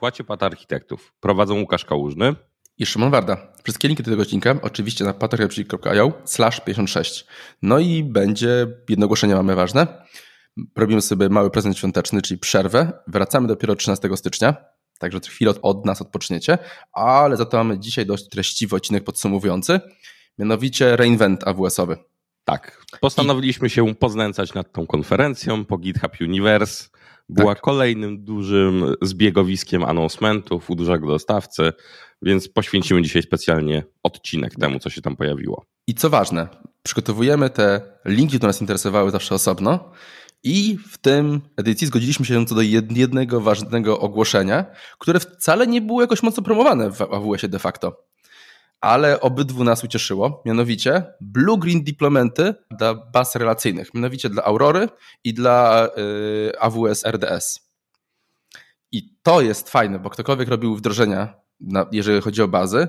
Słuchajcie 0.00 0.24
Pat 0.24 0.42
Architektów. 0.42 1.14
Prowadzą 1.20 1.60
Łukasz 1.60 1.84
Kałużny 1.84 2.34
i 2.78 2.86
Szymon 2.86 3.10
Warda. 3.10 3.52
Wszystkie 3.62 3.88
linki 3.88 4.02
do 4.02 4.10
tego 4.10 4.22
odcinka 4.22 4.54
oczywiście 4.62 5.04
na 5.04 5.14
patreon.io 5.14 6.12
slash 6.24 6.60
56. 6.60 7.26
No 7.62 7.78
i 7.78 8.04
będzie, 8.04 8.66
jedno 8.88 9.04
ogłoszenie 9.04 9.34
mamy 9.34 9.54
ważne. 9.54 10.04
Robimy 10.76 11.02
sobie 11.02 11.28
mały 11.28 11.50
prezent 11.50 11.78
świąteczny, 11.78 12.22
czyli 12.22 12.40
przerwę. 12.40 12.92
Wracamy 13.06 13.48
dopiero 13.48 13.76
13 13.76 14.16
stycznia, 14.16 14.54
także 14.98 15.20
chwilę 15.20 15.52
od, 15.62 15.86
nas 15.86 16.02
odpoczniecie, 16.02 16.58
ale 16.92 17.36
za 17.36 17.44
to 17.44 17.56
mamy 17.56 17.78
dzisiaj 17.78 18.06
dość 18.06 18.28
treściwy 18.28 18.76
odcinek 18.76 19.04
podsumowujący, 19.04 19.80
mianowicie 20.38 20.96
reinvent 20.96 21.48
AWS-owy. 21.48 21.96
Tak, 22.44 22.84
postanowiliśmy 23.00 23.70
się 23.70 23.94
poznęcać 23.94 24.54
nad 24.54 24.72
tą 24.72 24.86
konferencją 24.86 25.64
po 25.64 25.78
GitHub 25.78 26.12
Universe. 26.20 26.99
Była 27.30 27.54
tak. 27.54 27.62
kolejnym 27.62 28.24
dużym 28.24 28.94
zbiegowiskiem 29.02 29.84
announcementów 29.84 30.70
u 30.70 30.74
dużego 30.74 31.06
dostawcy, 31.06 31.72
więc 32.22 32.48
poświęcimy 32.48 33.02
dzisiaj 33.02 33.22
specjalnie 33.22 33.84
odcinek 34.02 34.54
temu, 34.54 34.78
co 34.78 34.90
się 34.90 35.02
tam 35.02 35.16
pojawiło. 35.16 35.64
I 35.86 35.94
co 35.94 36.10
ważne, 36.10 36.48
przygotowujemy 36.82 37.50
te 37.50 37.80
linki, 38.04 38.36
które 38.36 38.48
nas 38.48 38.60
interesowały 38.60 39.10
zawsze 39.10 39.34
osobno 39.34 39.92
i 40.42 40.78
w 40.88 40.98
tym 40.98 41.40
edycji 41.56 41.86
zgodziliśmy 41.86 42.26
się 42.26 42.46
co 42.46 42.54
do 42.54 42.62
jednego 42.62 43.40
ważnego 43.40 44.00
ogłoszenia, 44.00 44.64
które 44.98 45.20
wcale 45.20 45.66
nie 45.66 45.80
było 45.80 46.00
jakoś 46.00 46.22
mocno 46.22 46.42
promowane 46.42 46.90
w 46.90 47.02
AWS-ie 47.02 47.48
de 47.48 47.58
facto 47.58 48.09
ale 48.80 49.20
obydwu 49.20 49.64
nas 49.64 49.84
ucieszyło, 49.84 50.42
mianowicie 50.46 51.04
blue-green 51.20 51.84
deploymenty 51.84 52.54
dla 52.70 52.94
baz 52.94 53.36
relacyjnych, 53.36 53.94
mianowicie 53.94 54.28
dla 54.28 54.44
Aurory 54.44 54.88
i 55.24 55.34
dla 55.34 55.86
y, 55.86 56.60
AWS 56.60 57.04
RDS. 57.06 57.70
I 58.92 59.14
to 59.22 59.40
jest 59.40 59.70
fajne, 59.70 59.98
bo 59.98 60.10
ktokolwiek 60.10 60.48
robił 60.48 60.76
wdrożenia, 60.76 61.34
na, 61.60 61.86
jeżeli 61.92 62.20
chodzi 62.20 62.42
o 62.42 62.48
bazy, 62.48 62.88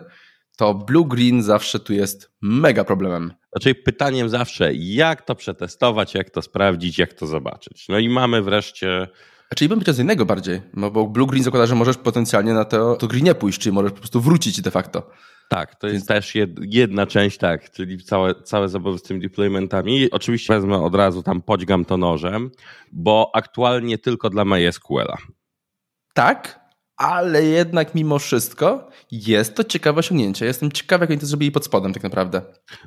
to 0.58 0.74
blue-green 0.74 1.42
zawsze 1.42 1.80
tu 1.80 1.94
jest 1.94 2.32
mega 2.42 2.84
problemem. 2.84 3.34
Znaczy 3.52 3.76
pytaniem 3.76 4.30
zawsze, 4.30 4.74
jak 4.74 5.22
to 5.22 5.36
przetestować, 5.36 6.14
jak 6.14 6.30
to 6.30 6.42
sprawdzić, 6.42 6.98
jak 6.98 7.14
to 7.14 7.28
zobaczyć. 7.28 7.88
No 7.90 8.00
i 8.00 8.10
mamy 8.10 8.42
wreszcie 8.42 9.08
Znaczy 9.52 9.70
bym 9.70 9.78
powiedział 9.78 9.96
z 9.96 10.00
innego 10.00 10.26
bardziej, 10.26 10.62
no 10.74 10.92
bo 10.92 11.08
Blue 11.08 11.28
Green 11.28 11.44
zakłada, 11.44 11.66
że 11.66 11.76
możesz 11.76 11.98
potencjalnie 11.98 12.54
na 12.54 12.66
to, 12.66 12.96
to 12.96 13.08
greenie 13.08 13.36
pójść, 13.36 13.60
czyli 13.60 13.74
możesz 13.74 13.92
po 13.92 13.98
prostu 13.98 14.22
wrócić 14.22 14.62
de 14.62 14.72
facto. 14.72 15.10
Tak, 15.52 15.76
to 15.76 15.88
jest 15.88 16.08
też 16.08 16.34
jedna 16.62 17.08
część, 17.08 17.38
tak, 17.38 17.72
czyli 17.72 18.04
całe, 18.04 18.36
całe 18.36 18.70
zabawy 18.70 18.98
z 18.98 19.02
tymi 19.02 19.20
deploymentami. 19.20 20.12
Oczywiście 20.12 20.54
wezmę 20.54 20.84
od 20.84 20.96
razu 20.96 21.24
tam, 21.24 21.42
podźgam 21.42 21.86
to 21.86 21.98
nożem, 21.98 22.52
bo 22.92 23.32
aktualnie 23.34 23.98
tylko 23.98 24.30
dla 24.30 24.46
MySQL-a. 24.46 25.18
Tak, 26.14 26.61
ale 27.02 27.44
jednak 27.44 27.96
mimo 27.96 28.20
wszystko 28.20 28.88
jest 29.12 29.56
to 29.56 29.64
ciekawe 29.64 30.00
osiągnięcie. 30.00 30.46
Jestem 30.46 30.72
ciekawy, 30.72 31.04
jak 31.04 31.10
oni 31.10 31.20
to 31.20 31.26
zrobili 31.26 31.52
pod 31.52 31.66
spodem 31.66 31.94
tak 31.94 32.04
naprawdę. 32.04 32.42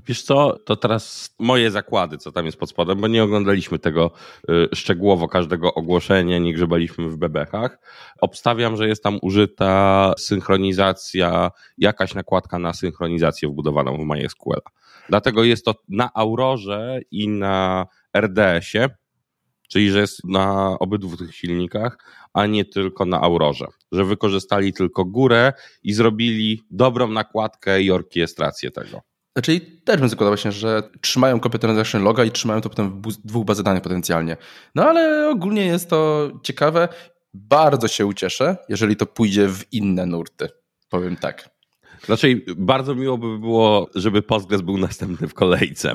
Wiesz 0.06 0.22
co, 0.22 0.58
to 0.64 0.76
teraz 0.76 1.34
moje 1.38 1.70
zakłady, 1.70 2.18
co 2.18 2.32
tam 2.32 2.46
jest 2.46 2.58
pod 2.58 2.70
spodem, 2.70 3.00
bo 3.00 3.08
nie 3.08 3.24
oglądaliśmy 3.24 3.78
tego 3.78 4.10
y, 4.50 4.68
szczegółowo, 4.74 5.28
każdego 5.28 5.74
ogłoszenia, 5.74 6.38
nie 6.38 6.54
grzebaliśmy 6.54 7.08
w 7.08 7.16
bebechach. 7.16 7.78
Obstawiam, 8.20 8.76
że 8.76 8.88
jest 8.88 9.02
tam 9.02 9.18
użyta 9.22 10.12
synchronizacja, 10.18 11.50
jakaś 11.78 12.14
nakładka 12.14 12.58
na 12.58 12.72
synchronizację 12.72 13.48
wbudowaną 13.48 13.96
w 13.96 14.06
MySQL. 14.06 14.60
Dlatego 15.08 15.44
jest 15.44 15.64
to 15.64 15.74
na 15.88 16.10
Aurorze 16.14 17.00
i 17.10 17.28
na 17.28 17.86
RDS-ie, 18.16 18.88
czyli 19.68 19.90
że 19.90 20.00
jest 20.00 20.24
na 20.24 20.76
obydwu 20.78 21.16
tych 21.16 21.34
silnikach, 21.34 21.98
a 22.34 22.46
nie 22.46 22.64
tylko 22.64 23.04
na 23.04 23.20
Aurorze. 23.20 23.66
Że 23.92 24.04
wykorzystali 24.04 24.72
tylko 24.72 25.04
górę 25.04 25.52
i 25.82 25.92
zrobili 25.92 26.62
dobrą 26.70 27.08
nakładkę 27.08 27.82
i 27.82 27.90
orkiestrację 27.90 28.70
tego. 28.70 29.00
Czyli 29.42 29.60
też 29.60 30.00
bym 30.00 30.08
zakładał 30.08 30.30
właśnie, 30.30 30.52
że 30.52 30.82
trzymają 31.00 31.40
Copy 31.40 31.58
Transaction 31.58 32.02
Loga 32.02 32.24
i 32.24 32.30
trzymają 32.30 32.60
to 32.60 32.68
potem 32.68 33.02
w 33.02 33.26
dwóch 33.26 33.44
bazach 33.44 33.64
danych 33.64 33.82
potencjalnie. 33.82 34.36
No 34.74 34.88
ale 34.88 35.28
ogólnie 35.28 35.66
jest 35.66 35.90
to 35.90 36.30
ciekawe. 36.42 36.88
Bardzo 37.34 37.88
się 37.88 38.06
ucieszę, 38.06 38.56
jeżeli 38.68 38.96
to 38.96 39.06
pójdzie 39.06 39.48
w 39.48 39.72
inne 39.72 40.06
nurty. 40.06 40.48
Powiem 40.88 41.16
tak. 41.16 41.50
Znaczy, 42.04 42.44
bardzo 42.56 42.94
miło 42.94 43.18
by 43.18 43.38
było, 43.38 43.88
żeby 43.94 44.22
Postgres 44.22 44.60
był 44.60 44.78
następny 44.78 45.28
w 45.28 45.34
kolejce. 45.34 45.94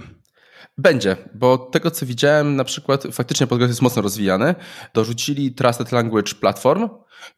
Będzie, 0.80 1.18
bo 1.34 1.58
tego 1.58 1.92
co 1.92 2.06
widziałem, 2.06 2.56
na 2.56 2.64
przykład 2.64 3.04
faktycznie 3.12 3.48
Postgres 3.48 3.70
jest 3.70 3.82
mocno 3.82 4.02
rozwijany. 4.02 4.56
Dorzucili 4.94 5.52
Trusted 5.52 5.92
Language 5.92 6.34
Platform, 6.34 6.90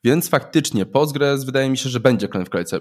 więc 0.04 0.30
faktycznie 0.30 0.86
Postgres 0.86 1.44
wydaje 1.44 1.70
mi 1.70 1.78
się, 1.78 1.90
że 1.90 2.00
będzie 2.00 2.28
kolejny 2.28 2.46
w 2.46 2.50
kolejce. 2.50 2.80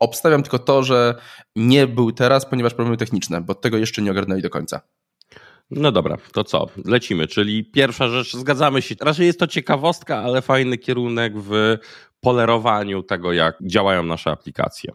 Obstawiam 0.00 0.42
tylko 0.42 0.58
to, 0.58 0.82
że 0.82 1.14
nie 1.56 1.86
był 1.86 2.12
teraz, 2.12 2.46
ponieważ 2.46 2.74
problemy 2.74 2.96
techniczne, 2.96 3.40
bo 3.40 3.54
tego 3.54 3.76
jeszcze 3.76 4.02
nie 4.02 4.10
ogarnęli 4.10 4.42
do 4.42 4.50
końca. 4.50 4.80
No 5.70 5.92
dobra, 5.92 6.16
to 6.32 6.44
co? 6.44 6.66
Lecimy. 6.84 7.26
Czyli 7.26 7.64
pierwsza 7.64 8.08
rzecz, 8.08 8.36
zgadzamy 8.36 8.82
się. 8.82 8.94
Raczej 9.00 9.26
jest 9.26 9.38
to 9.38 9.46
ciekawostka, 9.46 10.18
ale 10.18 10.42
fajny 10.42 10.78
kierunek 10.78 11.32
w 11.36 11.76
polerowaniu 12.20 13.02
tego, 13.02 13.32
jak 13.32 13.58
działają 13.62 14.02
nasze 14.02 14.30
aplikacje. 14.30 14.92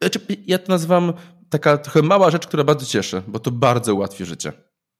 Znaczy, 0.00 0.20
ja 0.46 0.58
to 0.58 0.72
nazywam 0.72 1.12
taka 1.50 1.78
trochę 1.78 2.02
mała 2.02 2.30
rzecz, 2.30 2.46
która 2.46 2.64
bardzo 2.64 2.86
cieszy, 2.86 3.22
bo 3.26 3.38
to 3.38 3.50
bardzo 3.50 3.94
ułatwi 3.94 4.24
życie. 4.24 4.52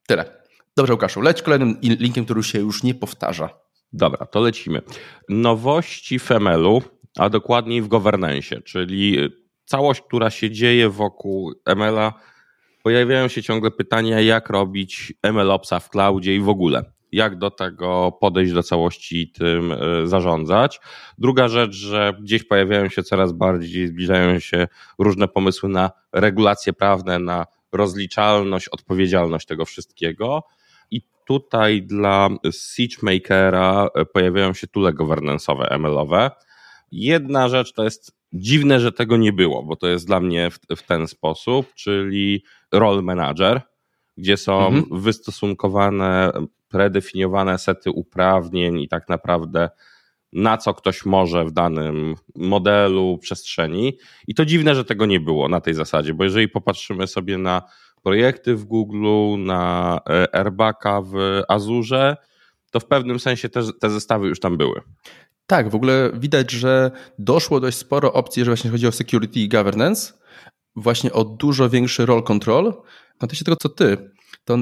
Tyle. 0.06 0.44
Dobrze, 0.76 0.92
Łukaszu, 0.92 1.20
leć 1.20 1.42
kolejnym 1.42 1.76
linkiem, 1.82 2.24
który 2.24 2.42
się 2.42 2.58
już 2.58 2.82
nie 2.82 2.94
powtarza. 2.94 3.48
Dobra, 3.92 4.26
to 4.26 4.40
lecimy. 4.40 4.82
Nowości 5.28 6.18
w 6.18 6.30
ML-u, 6.30 6.82
a 7.18 7.30
dokładniej 7.30 7.82
w 7.82 7.88
governance, 7.88 8.62
czyli 8.62 9.18
całość, 9.64 10.00
która 10.00 10.30
się 10.30 10.50
dzieje 10.50 10.90
wokół 10.90 11.52
ML-a. 11.66 12.12
Pojawiają 12.82 13.28
się 13.28 13.42
ciągle 13.42 13.70
pytania, 13.70 14.20
jak 14.20 14.50
robić 14.50 15.12
MLOpsa 15.32 15.80
w 15.80 15.90
cloudzie 15.90 16.36
i 16.36 16.40
w 16.40 16.48
ogóle 16.48 16.93
jak 17.14 17.38
do 17.38 17.50
tego 17.50 18.12
podejść 18.20 18.52
do 18.52 18.62
całości 18.62 19.22
i 19.22 19.32
tym 19.32 19.72
e, 19.72 19.76
zarządzać. 20.06 20.80
Druga 21.18 21.48
rzecz, 21.48 21.74
że 21.74 22.12
gdzieś 22.20 22.44
pojawiają 22.44 22.88
się 22.88 23.02
coraz 23.02 23.32
bardziej, 23.32 23.86
zbliżają 23.86 24.38
się 24.38 24.68
różne 24.98 25.28
pomysły 25.28 25.68
na 25.68 25.90
regulacje 26.12 26.72
prawne, 26.72 27.18
na 27.18 27.46
rozliczalność, 27.72 28.68
odpowiedzialność 28.68 29.46
tego 29.46 29.64
wszystkiego. 29.64 30.42
I 30.90 31.00
tutaj 31.26 31.82
dla 31.82 32.28
SageMakera 32.52 33.88
e, 33.94 34.04
pojawiają 34.04 34.54
się 34.54 34.66
tule 34.66 34.92
governance'owe, 34.92 35.66
ML-owe. 35.70 36.30
Jedna 36.92 37.48
rzecz 37.48 37.72
to 37.72 37.84
jest 37.84 38.16
dziwne, 38.32 38.80
że 38.80 38.92
tego 38.92 39.16
nie 39.16 39.32
było, 39.32 39.62
bo 39.62 39.76
to 39.76 39.86
jest 39.86 40.06
dla 40.06 40.20
mnie 40.20 40.50
w, 40.50 40.58
w 40.76 40.82
ten 40.82 41.06
sposób, 41.06 41.74
czyli 41.74 42.44
role 42.72 43.02
manager, 43.02 43.60
gdzie 44.16 44.36
są 44.36 44.66
mhm. 44.66 45.00
wystosunkowane 45.02 46.32
predefiniowane 46.74 47.58
sety 47.58 47.90
uprawnień 47.90 48.80
i 48.80 48.88
tak 48.88 49.08
naprawdę 49.08 49.70
na 50.32 50.58
co 50.58 50.74
ktoś 50.74 51.04
może 51.04 51.44
w 51.44 51.52
danym 51.52 52.14
modelu, 52.34 53.18
przestrzeni. 53.18 53.98
I 54.26 54.34
to 54.34 54.44
dziwne, 54.44 54.74
że 54.74 54.84
tego 54.84 55.06
nie 55.06 55.20
było 55.20 55.48
na 55.48 55.60
tej 55.60 55.74
zasadzie, 55.74 56.14
bo 56.14 56.24
jeżeli 56.24 56.48
popatrzymy 56.48 57.06
sobie 57.06 57.38
na 57.38 57.62
projekty 58.02 58.56
w 58.56 58.64
Google, 58.64 59.06
na 59.38 60.00
e, 60.10 60.34
Airbaka 60.34 61.02
w 61.02 61.42
Azurze, 61.48 62.16
to 62.70 62.80
w 62.80 62.86
pewnym 62.86 63.20
sensie 63.20 63.48
te, 63.48 63.60
te 63.80 63.90
zestawy 63.90 64.28
już 64.28 64.40
tam 64.40 64.56
były. 64.56 64.80
Tak, 65.46 65.70
w 65.70 65.74
ogóle 65.74 66.10
widać, 66.14 66.50
że 66.50 66.90
doszło 67.18 67.60
dość 67.60 67.78
sporo 67.78 68.12
opcji, 68.12 68.40
jeżeli 68.40 68.50
właśnie 68.56 68.70
chodzi 68.70 68.86
o 68.86 68.92
security 68.92 69.40
i 69.40 69.48
governance, 69.48 70.12
właśnie 70.76 71.12
o 71.12 71.24
dużo 71.24 71.70
większy 71.70 72.06
role 72.06 72.22
control. 72.22 72.72
W 73.16 73.18
kontekście 73.18 73.44
tego, 73.44 73.56
co 73.56 73.68
ty, 73.68 74.10
to 74.44 74.56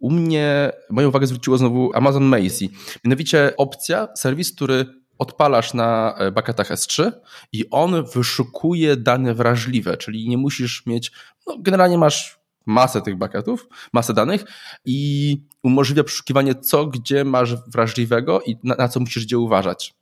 u 0.00 0.10
mnie 0.10 0.72
moją 0.90 1.08
uwagę 1.08 1.26
zwróciło 1.26 1.58
znowu 1.58 1.90
Amazon 1.94 2.24
Macy. 2.24 2.68
Mianowicie 3.04 3.52
opcja, 3.56 4.08
serwis, 4.16 4.52
który 4.52 4.86
odpalasz 5.18 5.74
na 5.74 6.14
e, 6.18 6.30
bucketach 6.30 6.70
S3 6.70 7.12
i 7.52 7.70
on 7.70 8.04
wyszukuje 8.14 8.96
dane 8.96 9.34
wrażliwe, 9.34 9.96
czyli 9.96 10.28
nie 10.28 10.38
musisz 10.38 10.86
mieć, 10.86 11.12
no 11.46 11.56
generalnie 11.58 11.98
masz 11.98 12.38
masę 12.66 13.02
tych 13.02 13.16
bucketów, 13.16 13.68
masę 13.92 14.14
danych 14.14 14.44
i 14.84 15.36
umożliwia 15.62 16.04
przeszukiwanie 16.04 16.54
co, 16.54 16.86
gdzie 16.86 17.24
masz 17.24 17.54
wrażliwego 17.54 18.40
i 18.46 18.56
na, 18.62 18.74
na 18.74 18.88
co 18.88 19.00
musisz 19.00 19.24
gdzie 19.24 19.38
uważać. 19.38 19.94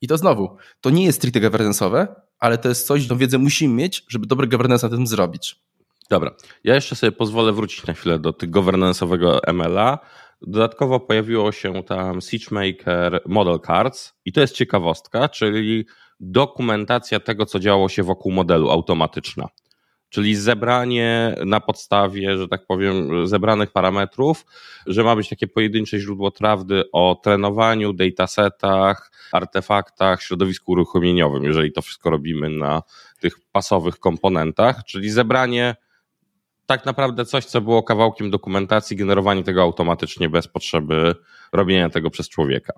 I 0.00 0.08
to 0.08 0.18
znowu, 0.18 0.56
to 0.80 0.90
nie 0.90 1.04
jest 1.04 1.18
stricte 1.18 1.40
governance'owe, 1.40 2.06
ale 2.38 2.58
to 2.58 2.68
jest 2.68 2.86
coś, 2.86 3.06
tą 3.06 3.18
wiedzę 3.18 3.38
musimy 3.38 3.74
mieć, 3.74 4.04
żeby 4.08 4.26
dobry 4.26 4.46
governance 4.46 4.88
na 4.88 4.96
tym 4.96 5.06
zrobić. 5.06 5.60
Dobra, 6.10 6.30
ja 6.64 6.74
jeszcze 6.74 6.96
sobie 6.96 7.12
pozwolę 7.12 7.52
wrócić 7.52 7.86
na 7.86 7.94
chwilę 7.94 8.18
do 8.18 8.32
tych 8.32 8.50
governance'owego 8.50 9.38
ML-a. 9.46 9.98
Dodatkowo 10.42 11.00
pojawiło 11.00 11.52
się 11.52 11.82
tam 11.82 12.22
SageMaker 12.22 13.22
Model 13.26 13.60
Cards 13.66 14.14
i 14.24 14.32
to 14.32 14.40
jest 14.40 14.54
ciekawostka, 14.54 15.28
czyli 15.28 15.86
dokumentacja 16.20 17.20
tego, 17.20 17.46
co 17.46 17.60
działo 17.60 17.88
się 17.88 18.02
wokół 18.02 18.32
modelu 18.32 18.70
automatyczna. 18.70 19.48
czyli 20.14 20.36
zebranie 20.36 21.34
na 21.46 21.60
podstawie, 21.60 22.38
że 22.38 22.48
tak 22.48 22.66
powiem, 22.66 23.26
zebranych 23.26 23.70
parametrów, 23.70 24.46
że 24.86 25.04
ma 25.04 25.16
być 25.16 25.28
takie 25.28 25.46
pojedyncze 25.46 25.98
źródło 25.98 26.30
prawdy 26.30 26.84
o 26.92 27.20
trenowaniu, 27.24 27.92
datasetach, 27.92 29.12
artefaktach, 29.32 30.22
środowisku 30.22 30.72
uruchomieniowym, 30.72 31.44
jeżeli 31.44 31.72
to 31.72 31.82
wszystko 31.82 32.10
robimy 32.10 32.50
na 32.50 32.82
tych 33.20 33.34
pasowych 33.52 33.98
komponentach, 33.98 34.84
czyli 34.84 35.10
zebranie 35.10 35.76
tak 36.66 36.86
naprawdę 36.86 37.24
coś, 37.24 37.44
co 37.44 37.60
było 37.60 37.82
kawałkiem 37.82 38.30
dokumentacji, 38.30 38.96
generowanie 38.96 39.44
tego 39.44 39.62
automatycznie 39.62 40.28
bez 40.28 40.48
potrzeby 40.48 41.14
robienia 41.52 41.90
tego 41.90 42.10
przez 42.10 42.28
człowieka. 42.28 42.72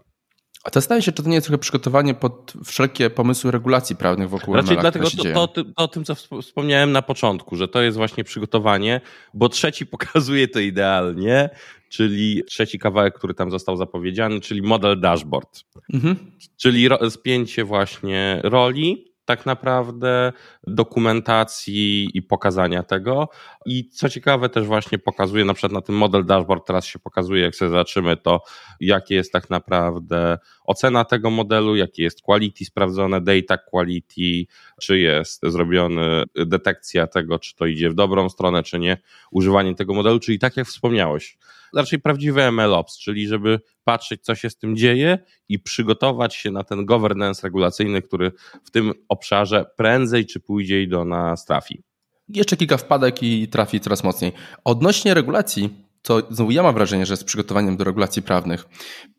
A 0.66 0.70
to 0.70 0.80
zdaje 0.80 1.02
się, 1.02 1.12
czy 1.12 1.22
to 1.22 1.28
nie 1.28 1.34
jest 1.34 1.46
trochę 1.46 1.58
przygotowanie 1.58 2.14
pod 2.14 2.52
wszelkie 2.64 3.10
pomysły 3.10 3.50
regulacji 3.50 3.96
prawnych 3.96 4.28
wokół 4.28 4.54
Raczej 4.54 4.76
dlatego 4.76 5.10
to, 5.10 5.48
to, 5.48 5.64
to, 5.64 5.64
o 5.76 5.88
tym, 5.88 6.04
co 6.04 6.14
wspomniałem 6.42 6.92
na 6.92 7.02
początku, 7.02 7.56
że 7.56 7.68
to 7.68 7.82
jest 7.82 7.96
właśnie 7.96 8.24
przygotowanie, 8.24 9.00
bo 9.34 9.48
trzeci 9.48 9.86
pokazuje 9.96 10.48
to 10.48 10.60
idealnie, 10.60 11.50
czyli 11.88 12.42
trzeci 12.44 12.78
kawałek, 12.78 13.14
który 13.14 13.34
tam 13.34 13.50
został 13.50 13.76
zapowiedziany, 13.76 14.40
czyli 14.40 14.62
model 14.62 15.00
dashboard. 15.00 15.64
Mhm. 15.94 16.16
Czyli 16.56 16.88
spięcie 17.10 17.64
właśnie 17.64 18.40
roli 18.44 19.15
tak 19.26 19.46
naprawdę 19.46 20.32
dokumentacji 20.66 22.10
i 22.14 22.22
pokazania 22.22 22.82
tego. 22.82 23.28
I 23.66 23.88
co 23.88 24.08
ciekawe, 24.08 24.48
też 24.48 24.66
właśnie 24.66 24.98
pokazuje, 24.98 25.44
na 25.44 25.54
przykład 25.54 25.72
na 25.72 25.80
tym 25.80 25.94
model 25.94 26.24
dashboard 26.24 26.66
teraz 26.66 26.86
się 26.86 26.98
pokazuje, 26.98 27.42
jak 27.42 27.54
sobie 27.54 27.68
zobaczymy 27.68 28.16
to, 28.16 28.42
jakie 28.80 29.14
jest 29.14 29.32
tak 29.32 29.50
naprawdę 29.50 30.38
ocena 30.64 31.04
tego 31.04 31.30
modelu, 31.30 31.76
jakie 31.76 32.02
jest 32.02 32.22
quality 32.22 32.64
sprawdzone, 32.64 33.20
data 33.20 33.58
quality, 33.58 34.52
czy 34.80 34.98
jest 34.98 35.42
zrobiony 35.46 36.22
detekcja 36.34 37.06
tego, 37.06 37.38
czy 37.38 37.56
to 37.56 37.66
idzie 37.66 37.90
w 37.90 37.94
dobrą 37.94 38.28
stronę, 38.28 38.62
czy 38.62 38.78
nie, 38.78 38.96
używanie 39.30 39.74
tego 39.74 39.94
modelu, 39.94 40.20
czyli 40.20 40.38
tak 40.38 40.56
jak 40.56 40.66
wspomniałeś, 40.66 41.38
raczej 41.74 42.00
prawdziwy 42.00 42.52
MLOps, 42.52 42.98
czyli 42.98 43.28
żeby 43.28 43.60
patrzeć, 43.84 44.22
co 44.22 44.34
się 44.34 44.50
z 44.50 44.56
tym 44.56 44.76
dzieje 44.76 45.18
i 45.48 45.58
przygotować 45.58 46.34
się 46.34 46.50
na 46.50 46.64
ten 46.64 46.86
governance 46.86 47.42
regulacyjny, 47.42 48.02
który 48.02 48.32
w 48.64 48.70
tym 48.70 48.92
obszarze 49.08 49.64
prędzej 49.76 50.26
czy 50.26 50.40
później 50.40 50.88
do 50.88 51.04
nas 51.04 51.44
trafi. 51.44 51.82
Jeszcze 52.28 52.56
kilka 52.56 52.76
wpadek 52.76 53.22
i 53.22 53.48
trafi 53.48 53.80
coraz 53.80 54.04
mocniej. 54.04 54.32
Odnośnie 54.64 55.14
regulacji, 55.14 55.70
to 56.02 56.22
znowu 56.30 56.50
ja 56.50 56.62
mam 56.62 56.74
wrażenie, 56.74 57.06
że 57.06 57.16
z 57.16 57.24
przygotowaniem 57.24 57.76
do 57.76 57.84
regulacji 57.84 58.22
prawnych. 58.22 58.66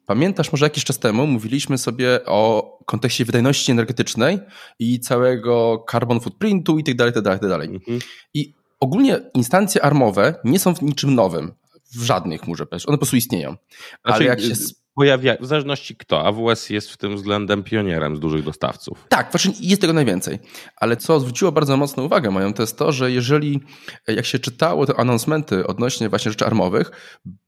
Pamiętasz, 0.06 0.52
może 0.52 0.66
jakiś 0.66 0.84
czas 0.84 1.00
temu 1.00 1.28
mówiliśmy 1.28 1.78
sobie 1.78 2.26
o 2.26 2.70
kontekście 2.86 3.26
wydajności 3.26 3.72
energetycznej 3.72 4.40
i 4.80 5.00
całego 5.00 5.86
carbon 5.92 6.20
footprintu 6.20 6.80
i 6.80 6.84
tak 6.84 6.96
dalej, 6.96 7.14
tak 7.14 7.24
dalej, 7.24 7.40
tak 7.40 7.50
dalej. 7.50 7.68
Mhm. 7.68 8.00
I 8.34 8.54
ogólnie 8.80 9.20
instancje 9.34 9.86
armowe 9.86 10.36
nie 10.44 10.60
są 10.60 10.76
w 10.76 10.82
niczym 10.82 11.16
nowym 11.16 11.52
w 11.96 12.04
żadnych 12.04 12.48
muszę 12.48 12.66
powiedzieć. 12.66 12.88
One 12.90 12.98
po 12.98 13.02
prostu 13.02 13.16
istnieją. 13.16 13.50
Znaczy, 13.50 14.16
Ale 14.16 14.26
jak 14.26 14.42
się 14.42 14.54
pojawia, 14.98 15.38
w 15.40 15.46
zależności 15.46 15.96
kto, 15.96 16.26
AWS 16.26 16.70
jest 16.70 16.90
w 16.92 16.98
tym 16.98 17.16
względem 17.16 17.64
pionierem 17.64 18.16
z 18.16 18.20
dużych 18.20 18.44
dostawców. 18.44 19.06
Tak, 19.10 19.32
właśnie 19.32 19.54
jest 19.60 19.82
tego 19.82 19.94
najwięcej. 19.94 20.40
Ale 20.76 20.98
co 20.98 21.20
zwróciło 21.20 21.52
bardzo 21.52 21.78
mocną 21.78 22.04
uwagę 22.04 22.32
moją, 22.32 22.54
to 22.54 22.64
jest 22.64 22.78
to, 22.78 22.92
że 22.92 23.12
jeżeli, 23.12 23.60
jak 24.08 24.26
się 24.26 24.40
czytało 24.40 24.86
te 24.86 25.00
announcementy 25.00 25.68
odnośnie 25.68 26.10
właśnie 26.10 26.32
rzeczy 26.32 26.46
armowych, 26.46 26.92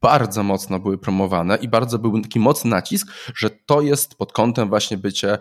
bardzo 0.01 0.43
mocno 0.43 0.79
były 0.79 0.97
promowane 0.97 1.57
i 1.61 1.67
bardzo 1.67 1.99
był 1.99 2.21
taki 2.21 2.39
mocny 2.39 2.69
nacisk, 2.69 3.07
że 3.35 3.49
to 3.49 3.81
jest 3.81 4.15
pod 4.15 4.31
kątem 4.31 4.69
właśnie 4.69 4.97
bycie 4.97 5.37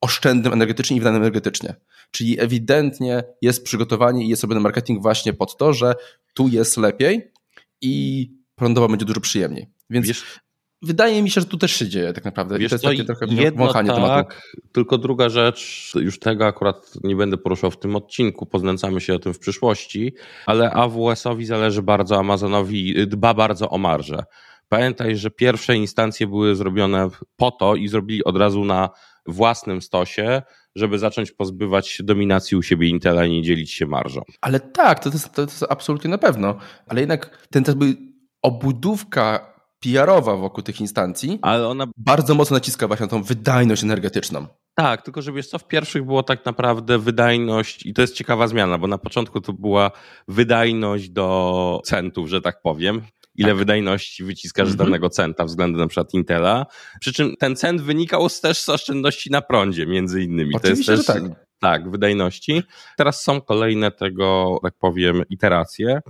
oszczędnym 0.00 0.52
energetycznie 0.52 0.96
i 0.96 1.00
wydanym 1.00 1.22
energetycznie. 1.22 1.74
Czyli 2.10 2.40
ewidentnie 2.40 3.24
jest 3.42 3.64
przygotowanie 3.64 4.24
i 4.24 4.28
jest 4.28 4.42
robiony 4.42 4.60
marketing 4.60 5.02
właśnie 5.02 5.32
pod 5.32 5.56
to, 5.56 5.72
że 5.72 5.94
tu 6.34 6.48
jest 6.48 6.76
lepiej 6.76 7.32
i 7.80 8.28
prądowo 8.62 8.88
będzie 8.88 9.06
dużo 9.06 9.20
przyjemniej. 9.20 9.66
Więc 9.90 10.06
Wiesz, 10.06 10.40
wydaje 10.82 11.22
mi 11.22 11.30
się, 11.30 11.40
że 11.40 11.46
tu 11.46 11.58
też 11.58 11.72
się 11.72 11.88
dzieje 11.88 12.12
tak 12.12 12.24
naprawdę. 12.24 12.58
Wiesz, 12.58 12.70
to 12.70 12.74
jest 12.74 12.84
takie 12.84 13.04
trochę 13.04 13.52
wąchanie 13.52 13.88
tak, 13.88 13.96
tematu. 13.96 14.34
Tylko 14.72 14.98
druga 14.98 15.28
rzecz, 15.28 15.92
już 15.94 16.18
tego 16.18 16.46
akurat 16.46 16.92
nie 17.04 17.16
będę 17.16 17.36
poruszał 17.36 17.70
w 17.70 17.78
tym 17.78 17.96
odcinku, 17.96 18.46
poznęcamy 18.46 19.00
się 19.00 19.14
o 19.14 19.18
tym 19.18 19.34
w 19.34 19.38
przyszłości, 19.38 20.14
ale 20.46 20.70
AWS-owi 20.70 21.44
zależy 21.44 21.82
bardzo, 21.82 22.18
Amazonowi 22.18 23.06
dba 23.06 23.34
bardzo 23.34 23.70
o 23.70 23.78
marżę. 23.78 24.24
Pamiętaj, 24.68 25.16
że 25.16 25.30
pierwsze 25.30 25.76
instancje 25.76 26.26
były 26.26 26.56
zrobione 26.56 27.08
po 27.36 27.50
to 27.50 27.76
i 27.76 27.88
zrobili 27.88 28.24
od 28.24 28.36
razu 28.36 28.64
na 28.64 28.90
własnym 29.26 29.82
stosie, 29.82 30.42
żeby 30.74 30.98
zacząć 30.98 31.32
pozbywać 31.32 31.88
się 31.88 32.04
dominacji 32.04 32.56
u 32.56 32.62
siebie 32.62 32.88
Intela 32.88 33.26
i 33.26 33.30
nie 33.30 33.42
dzielić 33.42 33.72
się 33.72 33.86
marżą. 33.86 34.20
Ale 34.40 34.60
tak, 34.60 35.00
to 35.00 35.10
jest, 35.10 35.34
to 35.34 35.42
jest 35.42 35.64
absolutnie 35.70 36.10
na 36.10 36.18
pewno. 36.18 36.58
Ale 36.86 37.00
jednak 37.00 37.46
ten 37.50 37.64
też 37.64 37.74
by 37.74 38.11
obudówka 38.42 39.52
PR-owa 39.80 40.36
wokół 40.36 40.62
tych 40.62 40.80
instancji, 40.80 41.38
ale 41.42 41.68
ona 41.68 41.86
bardzo 41.96 42.34
mocno 42.34 42.56
naciska 42.56 42.86
właśnie 42.86 43.06
na 43.06 43.10
tą 43.10 43.22
wydajność 43.22 43.82
energetyczną. 43.82 44.46
Tak, 44.74 45.02
tylko 45.02 45.22
że 45.22 45.32
wiesz 45.32 45.46
co, 45.46 45.58
w 45.58 45.68
pierwszych 45.68 46.04
było 46.04 46.22
tak 46.22 46.46
naprawdę 46.46 46.98
wydajność 46.98 47.86
i 47.86 47.94
to 47.94 48.02
jest 48.02 48.14
ciekawa 48.14 48.48
zmiana, 48.48 48.78
bo 48.78 48.86
na 48.86 48.98
początku 48.98 49.40
to 49.40 49.52
była 49.52 49.90
wydajność 50.28 51.10
do 51.10 51.80
centów, 51.84 52.28
że 52.28 52.40
tak 52.40 52.62
powiem, 52.62 53.02
ile 53.34 53.48
tak. 53.48 53.58
wydajności 53.58 54.24
wyciskasz 54.24 54.68
z 54.68 54.72
mhm. 54.72 54.90
danego 54.90 55.10
centa 55.10 55.44
względem 55.44 55.80
na 55.80 55.86
przykład 55.86 56.14
Intela. 56.14 56.66
Przy 57.00 57.12
czym 57.12 57.36
ten 57.38 57.56
cent 57.56 57.80
wynikał 57.80 58.28
też 58.42 58.58
z 58.58 58.68
oszczędności 58.68 59.30
na 59.30 59.42
prądzie 59.42 59.86
między 59.86 60.22
innymi. 60.22 60.54
Oczywiście, 60.54 60.86
to 60.86 60.92
jest 60.92 61.06
też, 61.06 61.16
tak. 61.16 61.22
Tak, 61.58 61.90
wydajności. 61.90 62.62
Teraz 62.96 63.22
są 63.22 63.40
kolejne 63.40 63.90
tego, 63.90 64.58
tak 64.62 64.74
powiem, 64.78 65.22
iteracje 65.30 66.00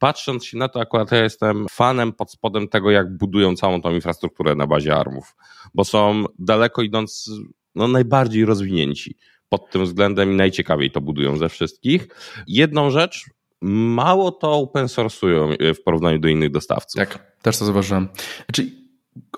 patrząc 0.00 0.44
się 0.44 0.58
na 0.58 0.68
to, 0.68 0.80
akurat 0.80 1.12
ja 1.12 1.22
jestem 1.22 1.66
fanem 1.70 2.12
pod 2.12 2.32
spodem 2.32 2.68
tego, 2.68 2.90
jak 2.90 3.16
budują 3.16 3.56
całą 3.56 3.82
tą 3.82 3.94
infrastrukturę 3.94 4.54
na 4.54 4.66
bazie 4.66 4.96
ARMów, 4.96 5.36
bo 5.74 5.84
są 5.84 6.24
daleko 6.38 6.82
idąc, 6.82 7.30
no 7.74 7.88
najbardziej 7.88 8.44
rozwinięci 8.44 9.16
pod 9.48 9.70
tym 9.70 9.84
względem 9.84 10.32
i 10.32 10.34
najciekawiej 10.34 10.90
to 10.90 11.00
budują 11.00 11.36
ze 11.36 11.48
wszystkich. 11.48 12.08
Jedną 12.46 12.90
rzecz, 12.90 13.24
mało 13.60 14.32
to 14.32 14.52
open 14.52 14.86
source'ują 14.86 15.56
w 15.74 15.82
porównaniu 15.82 16.18
do 16.18 16.28
innych 16.28 16.50
dostawców. 16.50 16.98
Tak, 16.98 17.36
też 17.42 17.58
to 17.58 17.64
zauważyłem. 17.64 18.08
Znaczy, 18.46 18.79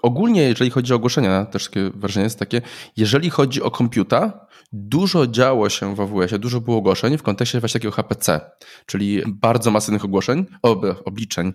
ogólnie, 0.03 0.43
jeżeli 0.43 0.71
chodzi 0.71 0.93
o 0.93 0.97
ogłoszenia, 0.97 1.45
też 1.45 1.65
takie 1.65 1.91
wrażenie 1.91 2.25
jest 2.25 2.39
takie, 2.39 2.63
jeżeli 2.97 3.31
chodzi 3.31 3.63
o 3.63 3.71
komputa, 3.71 4.47
dużo 4.73 5.27
działo 5.27 5.69
się 5.69 5.95
w 5.95 6.01
AWS-ie, 6.01 6.39
dużo 6.39 6.61
było 6.61 6.77
ogłoszeń 6.77 7.19
w 7.19 7.23
kontekście 7.23 7.61
właśnie 7.61 7.81
takiego 7.81 7.93
HPC, 7.93 8.41
czyli 8.87 9.23
bardzo 9.27 9.71
masywnych 9.71 10.05
ogłoszeń, 10.05 10.47
obliczeń, 11.05 11.53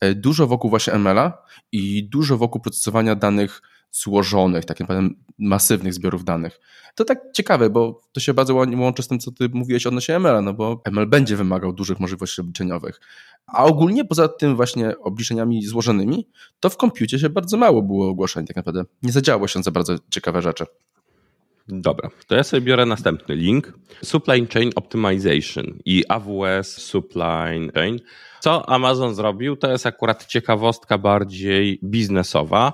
e, 0.00 0.14
dużo 0.14 0.46
wokół 0.46 0.70
właśnie 0.70 0.92
ML-a 0.92 1.42
i 1.72 2.08
dużo 2.08 2.38
wokół 2.38 2.60
procesowania 2.60 3.14
danych 3.14 3.62
złożonych, 3.92 4.64
tak 4.64 4.80
naprawdę 4.80 5.08
masywnych 5.38 5.94
zbiorów 5.94 6.24
danych. 6.24 6.60
To 6.94 7.04
tak 7.04 7.18
ciekawe, 7.34 7.70
bo 7.70 8.00
to 8.12 8.20
się 8.20 8.34
bardzo 8.34 8.54
łączy 8.54 9.02
z 9.02 9.08
tym, 9.08 9.18
co 9.18 9.32
ty 9.32 9.48
mówiłeś 9.52 9.86
odnośnie 9.86 10.16
ML, 10.16 10.44
no 10.44 10.54
bo 10.54 10.82
ML 10.84 11.06
będzie 11.06 11.36
wymagał 11.36 11.72
dużych 11.72 12.00
możliwości 12.00 12.40
obliczeniowych. 12.40 13.00
A 13.46 13.64
ogólnie 13.64 14.04
poza 14.04 14.28
tym 14.28 14.56
właśnie 14.56 14.98
obliczeniami 14.98 15.66
złożonymi, 15.66 16.28
to 16.60 16.70
w 16.70 16.76
kompucie 16.76 17.18
się 17.18 17.28
bardzo 17.28 17.56
mało 17.56 17.82
było 17.82 18.08
ogłoszeń 18.08 18.46
tak 18.46 18.56
naprawdę. 18.56 18.84
Nie 19.02 19.12
zadziało 19.12 19.48
się 19.48 19.62
za 19.62 19.70
bardzo 19.70 19.94
ciekawe 20.10 20.42
rzeczy. 20.42 20.64
Dobra, 21.68 22.10
to 22.26 22.36
ja 22.36 22.42
sobie 22.42 22.60
biorę 22.60 22.86
następny 22.86 23.36
link. 23.36 23.72
Supply 24.04 24.46
Chain 24.46 24.70
Optimization 24.76 25.78
i 25.84 26.04
AWS 26.08 26.68
Supply 26.68 27.70
Chain. 27.74 28.00
Co 28.40 28.68
Amazon 28.68 29.14
zrobił, 29.14 29.56
to 29.56 29.70
jest 29.70 29.86
akurat 29.86 30.26
ciekawostka 30.26 30.98
bardziej 30.98 31.80
biznesowa, 31.84 32.72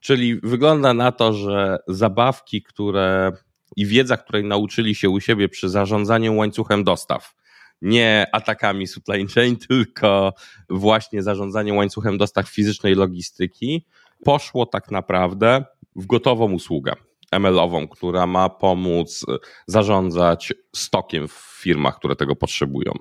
czyli 0.00 0.40
wygląda 0.42 0.94
na 0.94 1.12
to, 1.12 1.32
że 1.32 1.78
zabawki, 1.88 2.62
które 2.62 3.32
i 3.76 3.86
wiedza, 3.86 4.16
której 4.16 4.44
nauczyli 4.44 4.94
się 4.94 5.10
u 5.10 5.20
siebie 5.20 5.48
przy 5.48 5.68
zarządzaniu 5.68 6.36
łańcuchem 6.36 6.84
dostaw, 6.84 7.34
nie 7.82 8.26
atakami 8.32 8.86
supply 8.86 9.26
chain, 9.26 9.56
tylko 9.68 10.32
właśnie 10.70 11.22
zarządzaniem 11.22 11.76
łańcuchem 11.76 12.18
dostaw 12.18 12.48
fizycznej 12.48 12.94
logistyki, 12.94 13.86
poszło 14.24 14.66
tak 14.66 14.90
naprawdę 14.90 15.64
w 15.96 16.06
gotową 16.06 16.52
usługę. 16.52 16.92
ML-ową, 17.32 17.88
która 17.88 18.26
ma 18.26 18.48
pomóc 18.48 19.24
e, 19.28 19.36
zarządzać 19.66 20.52
stokiem 20.76 21.28
w 21.28 21.58
firmach, 21.62 21.96
które 21.96 22.16
tego 22.16 22.36
potrzebują. 22.36 22.92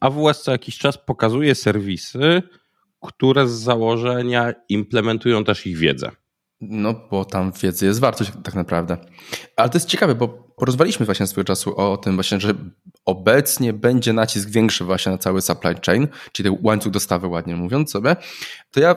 AWS 0.00 0.42
co 0.42 0.52
jakiś 0.52 0.78
czas 0.78 0.98
pokazuje 0.98 1.54
serwisy, 1.54 2.42
które 3.02 3.48
z 3.48 3.52
założenia 3.52 4.52
implementują 4.68 5.44
też 5.44 5.66
ich 5.66 5.76
wiedzę. 5.76 6.10
No, 6.62 6.94
bo 7.10 7.24
tam 7.24 7.52
wiedzy 7.62 7.86
jest 7.86 8.00
wartość 8.00 8.32
tak 8.44 8.54
naprawdę. 8.54 8.96
Ale 9.56 9.68
to 9.68 9.76
jest 9.76 9.88
ciekawe, 9.88 10.14
bo 10.14 10.28
porozwaliśmy 10.28 11.06
właśnie 11.06 11.26
swojego 11.26 11.46
czasu 11.46 11.76
o 11.76 11.96
tym 11.96 12.14
właśnie, 12.14 12.40
że 12.40 12.54
obecnie 13.04 13.72
będzie 13.72 14.12
nacisk 14.12 14.48
większy 14.48 14.84
właśnie 14.84 15.12
na 15.12 15.18
cały 15.18 15.42
supply 15.42 15.74
chain, 15.86 16.08
czyli 16.32 16.50
ten 16.50 16.58
łańcuch 16.62 16.92
dostawy, 16.92 17.26
ładnie 17.26 17.56
mówiąc 17.56 17.90
sobie. 17.90 18.16
To 18.70 18.80
ja 18.80 18.94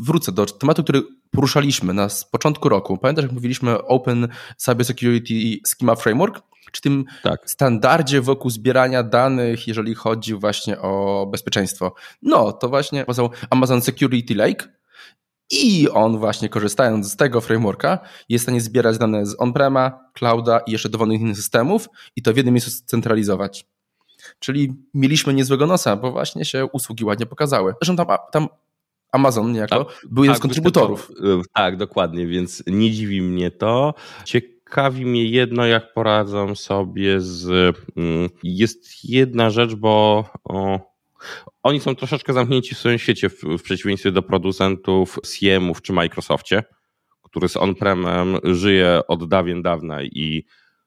wrócę 0.00 0.32
do 0.32 0.46
tematu, 0.46 0.84
który 0.84 1.02
poruszaliśmy 1.30 1.94
na 1.94 2.08
początku 2.30 2.68
roku. 2.68 2.98
Pamiętasz, 2.98 3.22
jak 3.22 3.32
mówiliśmy 3.32 3.70
o 3.70 3.86
Open 3.86 4.28
Cybersecurity 4.56 5.34
Schema 5.66 5.96
Framework? 5.96 6.42
Czy 6.72 6.82
tym 6.82 7.04
tak. 7.22 7.50
standardzie 7.50 8.20
wokół 8.20 8.50
zbierania 8.50 9.02
danych, 9.02 9.68
jeżeli 9.68 9.94
chodzi 9.94 10.34
właśnie 10.34 10.80
o 10.80 11.26
bezpieczeństwo? 11.32 11.94
No, 12.22 12.52
to 12.52 12.68
właśnie 12.68 13.04
Amazon 13.50 13.82
Security 13.82 14.34
Lake, 14.34 14.68
i 15.50 15.88
on 15.88 16.18
właśnie 16.18 16.48
korzystając 16.48 17.12
z 17.12 17.16
tego 17.16 17.40
frameworka 17.40 17.98
jest 18.28 18.42
w 18.42 18.46
stanie 18.46 18.60
zbierać 18.60 18.98
dane 18.98 19.26
z 19.26 19.40
on-prema, 19.40 20.10
clouda 20.12 20.58
i 20.58 20.72
jeszcze 20.72 20.88
dowolnych 20.88 21.20
innych 21.20 21.36
systemów 21.36 21.88
i 22.16 22.22
to 22.22 22.32
w 22.32 22.36
jednym 22.36 22.54
miejscu 22.54 22.70
scentralizować. 22.70 23.66
Czyli 24.38 24.74
mieliśmy 24.94 25.34
niezłego 25.34 25.66
nosa, 25.66 25.96
bo 25.96 26.12
właśnie 26.12 26.44
się 26.44 26.66
usługi 26.66 27.04
ładnie 27.04 27.26
pokazały. 27.26 27.74
Zresztą 27.82 28.06
tam, 28.06 28.18
tam 28.32 28.48
Amazon 29.12 29.52
niejako 29.52 29.84
tak, 29.84 30.06
był 30.10 30.24
jeden 30.24 30.36
z 30.36 30.40
kontrybutorów. 30.40 31.10
Y, 31.10 31.14
tak, 31.52 31.76
dokładnie, 31.76 32.26
więc 32.26 32.62
nie 32.66 32.90
dziwi 32.90 33.22
mnie 33.22 33.50
to. 33.50 33.94
Ciekawi 34.24 35.06
mnie 35.06 35.24
jedno, 35.24 35.66
jak 35.66 35.92
poradzą 35.92 36.54
sobie 36.54 37.20
z. 37.20 37.48
Mm, 37.96 38.28
jest 38.42 39.04
jedna 39.04 39.50
rzecz, 39.50 39.74
bo 39.74 40.24
o, 40.44 40.80
oni 41.62 41.80
są 41.80 41.94
troszeczkę 41.94 42.32
zamknięci 42.32 42.74
w 42.74 42.78
swoim 42.78 42.98
świecie, 42.98 43.28
w, 43.28 43.42
w 43.42 43.62
przeciwieństwie 43.62 44.12
do 44.12 44.22
producentów 44.22 45.18
CM-ów 45.24 45.82
czy 45.82 45.92
Microsoftie, 45.92 46.62
który 47.22 47.48
z 47.48 47.56
on-premem 47.56 48.38
żyje 48.44 49.00
od 49.08 49.28
dawien 49.28 49.62
dawna 49.62 50.02
i 50.02 50.44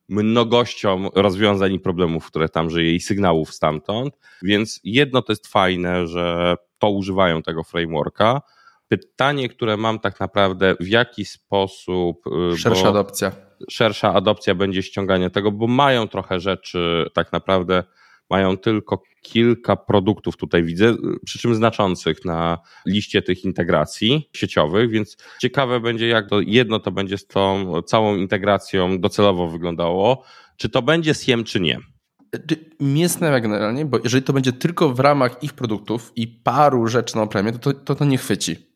mnogością 0.10 1.10
rozwiązań 1.16 1.74
i 1.74 1.80
problemów, 1.80 2.28
które 2.28 2.50
tam 2.50 2.70
żyje 2.70 2.96
i 2.96 3.00
sygnałów 3.00 3.54
stamtąd. 3.54 4.18
Więc 4.42 4.80
jedno 4.84 5.22
to 5.22 5.32
jest 5.32 5.48
fajne, 5.48 6.08
że 6.08 6.56
to 6.80 6.90
używają 6.90 7.42
tego 7.42 7.64
frameworka. 7.64 8.42
Pytanie, 8.88 9.50
które 9.50 9.78
mam 9.78 10.00
tak 10.00 10.20
naprawdę, 10.20 10.76
w 10.80 10.88
jaki 10.88 11.26
sposób. 11.26 12.28
Y, 12.54 12.58
szersza 12.58 12.90
adopcja. 12.90 13.32
Szersza 13.70 14.14
adopcja 14.14 14.56
będzie 14.56 14.84
ściągania 14.84 15.30
tego, 15.30 15.52
bo 15.52 15.68
mają 15.68 16.08
trochę 16.08 16.40
rzeczy 16.40 17.06
tak 17.14 17.32
naprawdę 17.32 17.84
mają 18.30 18.58
tylko 18.58 19.04
kilka 19.22 19.76
produktów 19.76 20.38
tutaj 20.38 20.64
widzę, 20.64 20.96
przy 21.26 21.40
czym 21.40 21.56
znaczących 21.56 22.26
na 22.26 22.58
liście 22.86 23.22
tych 23.22 23.44
integracji 23.44 24.30
sieciowych, 24.36 24.90
więc 24.90 25.18
ciekawe 25.42 25.80
będzie 25.80 26.08
jak 26.08 26.30
to 26.30 26.42
jedno 26.42 26.80
to 26.80 26.92
będzie 26.92 27.18
z 27.18 27.28
tą 27.28 27.74
całą 27.82 28.16
integracją 28.16 29.00
docelowo 29.00 29.48
wyglądało, 29.48 30.24
czy 30.58 30.70
to 30.70 30.82
będzie 30.82 31.14
SIEM 31.14 31.44
czy 31.44 31.60
nie. 31.60 31.80
Mnie 32.80 33.08
generalnie, 33.20 33.86
bo 33.86 34.00
jeżeli 34.04 34.24
to 34.24 34.34
będzie 34.34 34.54
tylko 34.54 34.90
w 34.94 35.00
ramach 35.00 35.44
ich 35.44 35.54
produktów 35.54 36.12
i 36.16 36.28
paru 36.28 36.88
rzeczy 36.88 37.16
na 37.16 37.28
premię, 37.28 37.52
to, 37.52 37.74
to 37.74 37.96
to 37.96 38.06
nie 38.06 38.18
chwyci. 38.18 38.70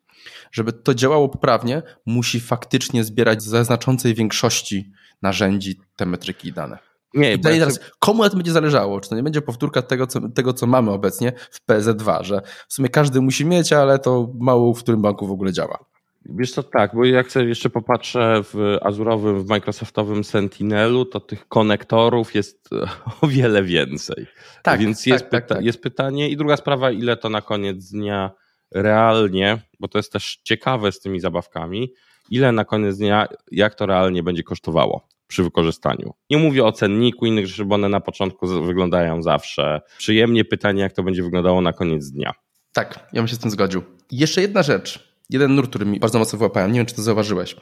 Żeby 0.52 0.74
to 0.74 0.94
działało 0.94 1.30
poprawnie, 1.30 1.82
musi 2.06 2.40
faktycznie 2.40 3.04
zbierać 3.04 3.44
ze 3.44 3.66
znaczącej 3.66 4.14
większości 4.14 4.92
narzędzi 5.22 5.80
te 5.96 6.06
metryki 6.06 6.48
i 6.48 6.54
dane. 6.54 6.93
Nie, 7.14 7.34
I 7.34 7.38
bo 7.38 7.50
teraz, 7.50 7.80
komu 8.00 8.24
na 8.24 8.30
tym 8.30 8.40
będzie 8.40 8.52
zależało? 8.52 9.00
Czy 9.00 9.10
to 9.10 9.16
nie 9.16 9.24
będzie 9.24 9.42
powtórka 9.42 9.82
tego 9.82 10.08
co, 10.08 10.30
tego, 10.30 10.54
co 10.54 10.68
mamy 10.68 10.92
obecnie 10.92 11.34
w 11.52 11.68
PZ2, 11.70 12.24
że 12.24 12.42
w 12.68 12.74
sumie 12.74 12.90
każdy 12.90 13.22
musi 13.22 13.46
mieć, 13.46 13.74
ale 13.74 14.00
to 14.00 14.30
mało 14.40 14.74
w 14.74 14.80
którym 14.80 15.02
banku 15.02 15.28
w 15.28 15.32
ogóle 15.32 15.54
działa. 15.54 15.86
Wiesz 16.26 16.52
co, 16.52 16.64
tak, 16.64 16.96
bo 16.96 17.06
jak 17.06 17.32
sobie 17.32 17.46
jeszcze 17.46 17.70
popatrzę 17.70 18.42
w 18.44 18.78
Azurowym, 18.82 19.44
w 19.44 19.48
Microsoftowym 19.48 20.24
Sentinelu, 20.24 21.06
to 21.06 21.20
tych 21.20 21.48
konektorów 21.48 22.36
jest 22.36 22.70
o 23.22 23.28
wiele 23.28 23.64
więcej. 23.64 24.28
Tak, 24.64 24.80
Więc 24.80 25.06
jest, 25.06 25.24
tak, 25.24 25.32
tak, 25.32 25.44
pyta 25.44 25.56
tak. 25.56 25.66
jest 25.66 25.82
pytanie 25.82 26.30
i 26.30 26.38
druga 26.38 26.58
sprawa, 26.58 26.92
ile 26.92 27.18
to 27.18 27.30
na 27.30 27.42
koniec 27.42 27.90
dnia 27.90 28.32
realnie, 28.72 29.62
bo 29.80 29.88
to 29.88 30.00
jest 30.00 30.12
też 30.12 30.40
ciekawe 30.44 30.92
z 30.92 31.00
tymi 31.00 31.20
zabawkami, 31.20 31.94
ile 32.30 32.52
na 32.52 32.66
koniec 32.66 32.98
dnia, 32.98 33.28
jak 33.52 33.76
to 33.76 33.86
realnie 33.86 34.24
będzie 34.24 34.44
kosztowało 34.44 35.13
przy 35.28 35.44
wykorzystaniu. 35.44 36.14
Nie 36.30 36.38
mówię 36.38 36.66
o 36.66 36.72
cenniku 36.72 37.26
innych 37.26 37.48
rzeczy, 37.48 37.66
bo 37.66 37.76
one 37.76 37.90
na 37.90 38.00
początku 38.00 38.48
wyglądają 38.48 39.22
zawsze 39.22 39.82
przyjemnie. 39.98 40.46
Pytanie, 40.46 40.82
jak 40.82 40.94
to 40.94 41.04
będzie 41.04 41.24
wyglądało 41.24 41.62
na 41.62 41.74
koniec 41.74 42.12
dnia. 42.12 42.34
Tak, 42.74 43.10
ja 43.14 43.22
bym 43.22 43.28
się 43.28 43.36
z 43.36 43.40
tym 43.40 43.52
zgodził. 43.52 43.84
Jeszcze 44.12 44.42
jedna 44.42 44.64
rzecz, 44.64 45.18
jeden 45.30 45.56
nurt, 45.56 45.70
który 45.70 45.86
mi 45.86 46.00
bardzo 46.00 46.20
mocno 46.20 46.40
wyłapałem, 46.40 46.72
nie 46.72 46.80
wiem, 46.80 46.86
czy 46.86 46.96
to 46.96 47.02
zauważyłeś. 47.02 47.56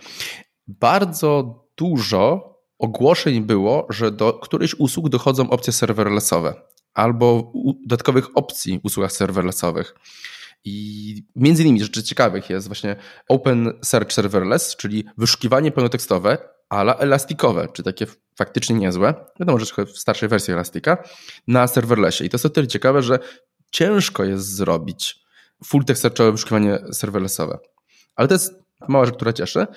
Bardzo 0.67 1.63
dużo 1.77 2.51
ogłoszeń 2.79 3.41
było, 3.41 3.87
że 3.89 4.11
do 4.11 4.33
którychś 4.33 4.73
usług 4.73 5.09
dochodzą 5.09 5.49
opcje 5.49 5.73
serverlessowe 5.73 6.53
albo 6.93 7.53
dodatkowych 7.85 8.37
opcji 8.37 8.79
w 8.79 8.85
usługach 8.85 9.11
serverlessowych. 9.11 9.95
I 10.63 11.23
między 11.35 11.63
innymi 11.63 11.81
rzeczy 11.81 12.03
ciekawych 12.03 12.49
jest 12.49 12.67
właśnie 12.67 12.95
Open 13.27 13.73
Search 13.83 14.13
Serverless, 14.13 14.75
czyli 14.75 15.03
wyszukiwanie 15.17 15.71
pełnotekstowe 15.71 16.37
ale 16.71 16.97
elastikowe, 16.97 17.67
czy 17.73 17.83
takie 17.83 18.05
faktycznie 18.35 18.75
niezłe, 18.75 19.13
wiadomo, 19.39 19.59
że 19.59 19.65
trochę 19.65 19.85
w 19.85 19.97
starszej 19.97 20.29
wersji 20.29 20.53
Elastika, 20.53 21.03
na 21.47 21.67
serverlessie. 21.67 22.25
I 22.25 22.29
to 22.29 22.35
jest 22.35 22.45
o 22.45 22.49
tyle 22.49 22.67
ciekawe, 22.67 23.01
że 23.01 23.19
ciężko 23.71 24.23
jest 24.23 24.55
zrobić 24.55 25.19
full 25.63 25.85
text 25.85 26.01
searchowe 26.01 26.31
wyszukiwanie 26.31 26.79
serverlessowe. 26.91 27.59
Ale 28.15 28.27
to 28.27 28.33
jest 28.33 28.53
mała 28.87 29.05
rzecz, 29.05 29.15
która 29.15 29.33
cieszy, 29.33 29.67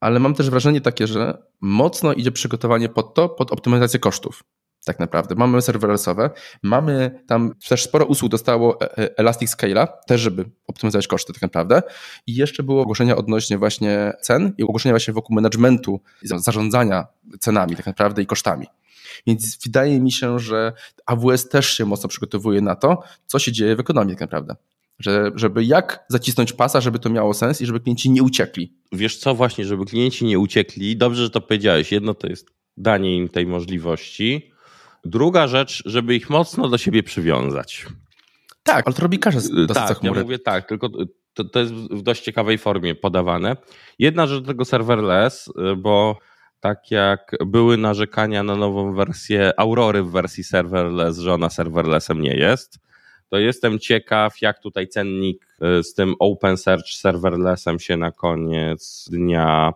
ale 0.00 0.20
mam 0.20 0.34
też 0.34 0.50
wrażenie 0.50 0.80
takie, 0.80 1.06
że 1.06 1.42
mocno 1.60 2.12
idzie 2.12 2.32
przygotowanie 2.32 2.88
pod 2.88 3.14
to, 3.14 3.28
pod 3.28 3.52
optymalizację 3.52 4.00
kosztów 4.00 4.42
tak 4.84 4.98
naprawdę. 4.98 5.34
Mamy 5.34 5.62
serverlessowe, 5.62 6.30
mamy 6.62 7.22
tam 7.26 7.54
też 7.68 7.82
sporo 7.82 8.04
usług 8.04 8.30
dostało 8.30 8.80
e, 8.80 8.98
e, 8.98 9.18
Elastic 9.18 9.56
Scale'a, 9.56 9.88
też 10.06 10.20
żeby 10.20 10.44
optymalizować 10.66 11.06
koszty 11.06 11.32
tak 11.32 11.42
naprawdę. 11.42 11.82
I 12.26 12.34
jeszcze 12.34 12.62
było 12.62 12.82
ogłoszenia 12.82 13.16
odnośnie 13.16 13.58
właśnie 13.58 14.12
cen 14.20 14.52
i 14.58 14.62
ogłoszenia 14.62 14.92
właśnie 14.92 15.14
wokół 15.14 15.34
managementu, 15.34 16.00
zarządzania 16.22 17.06
cenami 17.40 17.76
tak 17.76 17.86
naprawdę 17.86 18.22
i 18.22 18.26
kosztami. 18.26 18.66
Więc 19.26 19.58
wydaje 19.64 20.00
mi 20.00 20.12
się, 20.12 20.38
że 20.38 20.72
AWS 21.06 21.48
też 21.48 21.72
się 21.72 21.84
mocno 21.84 22.08
przygotowuje 22.08 22.60
na 22.60 22.76
to, 22.76 23.02
co 23.26 23.38
się 23.38 23.52
dzieje 23.52 23.76
w 23.76 23.80
ekonomii 23.80 24.14
tak 24.14 24.20
naprawdę. 24.20 24.56
Że, 24.98 25.30
żeby 25.34 25.64
jak 25.64 26.04
zacisnąć 26.08 26.52
pasa, 26.52 26.80
żeby 26.80 26.98
to 26.98 27.10
miało 27.10 27.34
sens 27.34 27.60
i 27.60 27.66
żeby 27.66 27.80
klienci 27.80 28.10
nie 28.10 28.22
uciekli. 28.22 28.72
Wiesz 28.92 29.16
co, 29.16 29.34
właśnie, 29.34 29.64
żeby 29.64 29.84
klienci 29.84 30.24
nie 30.24 30.38
uciekli, 30.38 30.96
dobrze, 30.96 31.22
że 31.22 31.30
to 31.30 31.40
powiedziałeś. 31.40 31.92
Jedno 31.92 32.14
to 32.14 32.26
jest 32.26 32.50
danie 32.76 33.16
im 33.16 33.28
tej 33.28 33.46
możliwości, 33.46 34.51
Druga 35.04 35.46
rzecz, 35.46 35.82
żeby 35.86 36.14
ich 36.14 36.30
mocno 36.30 36.68
do 36.68 36.78
siebie 36.78 37.02
przywiązać. 37.02 37.86
Tak, 38.62 38.86
ale 38.86 38.94
to 38.94 39.02
robi 39.02 39.18
każdy 39.18 39.40
z 39.40 39.74
Tak, 39.74 40.02
ja 40.02 40.12
mówię 40.12 40.38
tak, 40.38 40.68
tylko 40.68 40.88
to, 41.34 41.44
to 41.44 41.60
jest 41.60 41.72
w 41.72 42.02
dość 42.02 42.22
ciekawej 42.22 42.58
formie 42.58 42.94
podawane. 42.94 43.56
Jedna 43.98 44.26
rzecz 44.26 44.40
do 44.40 44.46
tego 44.46 44.64
serverless, 44.64 45.52
bo 45.76 46.18
tak 46.60 46.90
jak 46.90 47.36
były 47.46 47.76
narzekania 47.76 48.42
na 48.42 48.56
nową 48.56 48.94
wersję 48.94 49.52
Aurory 49.56 50.02
w 50.02 50.10
wersji 50.10 50.44
serverless, 50.44 51.18
że 51.18 51.34
ona 51.34 51.50
serverlessem 51.50 52.20
nie 52.20 52.36
jest, 52.36 52.78
to 53.32 53.38
jestem 53.38 53.78
ciekaw, 53.78 54.42
jak 54.42 54.60
tutaj 54.60 54.88
cennik 54.88 55.46
e, 55.60 55.82
z 55.82 55.94
tym 55.94 56.14
Open 56.18 56.56
Search 56.56 56.86
serverlessem 56.86 57.78
się 57.78 57.96
na 57.96 58.12
koniec 58.12 59.08
dnia 59.10 59.72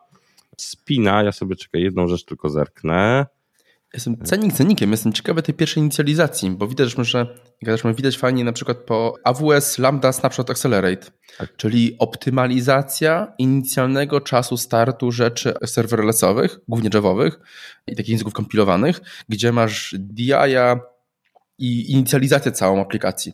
spina. 0.56 1.23
Ja 1.23 1.33
sobie 1.33 1.56
czekaj, 1.56 1.83
jedną 1.83 2.09
rzecz 2.09 2.25
tylko 2.25 2.49
zerknę. 2.49 3.26
Jestem 3.96 4.16
cennik 4.24 4.52
cennikiem, 4.52 4.90
jestem 4.90 5.12
ciekawy 5.12 5.42
tej 5.42 5.54
pierwszej 5.54 5.80
inicjalizacji, 5.80 6.50
bo 6.50 6.68
widać, 6.68 6.94
że 6.98 7.26
widać 7.96 8.18
fajnie 8.18 8.44
na 8.44 8.52
przykład 8.52 8.78
po 8.78 9.14
AWS 9.24 9.78
Lambda 9.78 10.12
Snapshot 10.12 10.50
Accelerate, 10.50 11.06
tak. 11.38 11.56
czyli 11.56 11.96
optymalizacja 11.98 13.32
inicjalnego 13.38 14.20
czasu 14.20 14.56
startu 14.56 15.12
rzeczy 15.12 15.54
serverlessowych, 15.66 16.58
głównie 16.68 16.90
javowych 16.94 17.40
i 17.86 17.96
takich 17.96 18.10
języków 18.10 18.32
kompilowanych, 18.32 19.00
gdzie 19.28 19.52
masz 19.52 19.94
DI-a 19.98 20.80
i 21.58 21.92
inicjalizację 21.92 22.52
całą 22.52 22.80
aplikacji. 22.80 23.32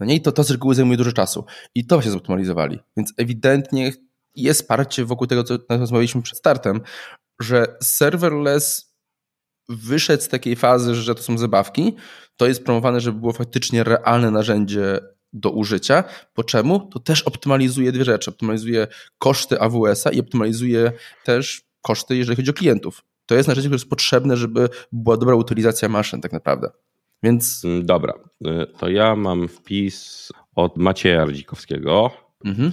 No 0.00 0.06
nie, 0.06 0.14
i 0.14 0.20
to, 0.20 0.32
to 0.32 0.44
z 0.44 0.50
reguły 0.50 0.74
zajmuje 0.74 0.96
dużo 0.96 1.12
czasu. 1.12 1.44
I 1.74 1.86
to 1.86 2.02
się 2.02 2.10
zoptymalizowali. 2.10 2.78
Więc 2.96 3.12
ewidentnie 3.16 3.92
jest 4.34 4.68
parcie 4.68 5.04
wokół 5.04 5.26
tego, 5.26 5.44
co 5.44 5.58
rozmawialiśmy 5.68 6.22
przed 6.22 6.38
startem, 6.38 6.80
że 7.40 7.76
serverless 7.82 8.91
wyszedł 9.76 10.22
z 10.22 10.28
takiej 10.28 10.56
fazy, 10.56 10.94
że 10.94 11.14
to 11.14 11.22
są 11.22 11.38
zabawki, 11.38 11.96
to 12.36 12.46
jest 12.46 12.64
promowane, 12.64 13.00
żeby 13.00 13.20
było 13.20 13.32
faktycznie 13.32 13.84
realne 13.84 14.30
narzędzie 14.30 15.00
do 15.32 15.50
użycia. 15.50 16.04
Po 16.34 16.44
czemu? 16.44 16.80
To 16.80 17.00
też 17.00 17.22
optymalizuje 17.22 17.92
dwie 17.92 18.04
rzeczy. 18.04 18.30
Optymalizuje 18.30 18.86
koszty 19.18 19.60
AWS-a 19.60 20.10
i 20.10 20.20
optymalizuje 20.20 20.92
też 21.24 21.62
koszty, 21.82 22.16
jeżeli 22.16 22.36
chodzi 22.36 22.50
o 22.50 22.54
klientów. 22.54 23.04
To 23.26 23.34
jest 23.34 23.48
narzędzie, 23.48 23.68
które 23.68 23.76
jest 23.76 23.90
potrzebne, 23.90 24.36
żeby 24.36 24.68
była 24.92 25.16
dobra 25.16 25.34
utylizacja 25.34 25.88
maszyn 25.88 26.20
tak 26.20 26.32
naprawdę. 26.32 26.70
Więc... 27.22 27.64
Mm, 27.64 27.86
dobra, 27.86 28.14
y, 28.46 28.66
to 28.78 28.88
ja 28.88 29.16
mam 29.16 29.48
wpis 29.48 30.28
od 30.54 30.76
Macieja 30.76 31.24
Rdzikowskiego. 31.24 32.10
Mhm. 32.44 32.72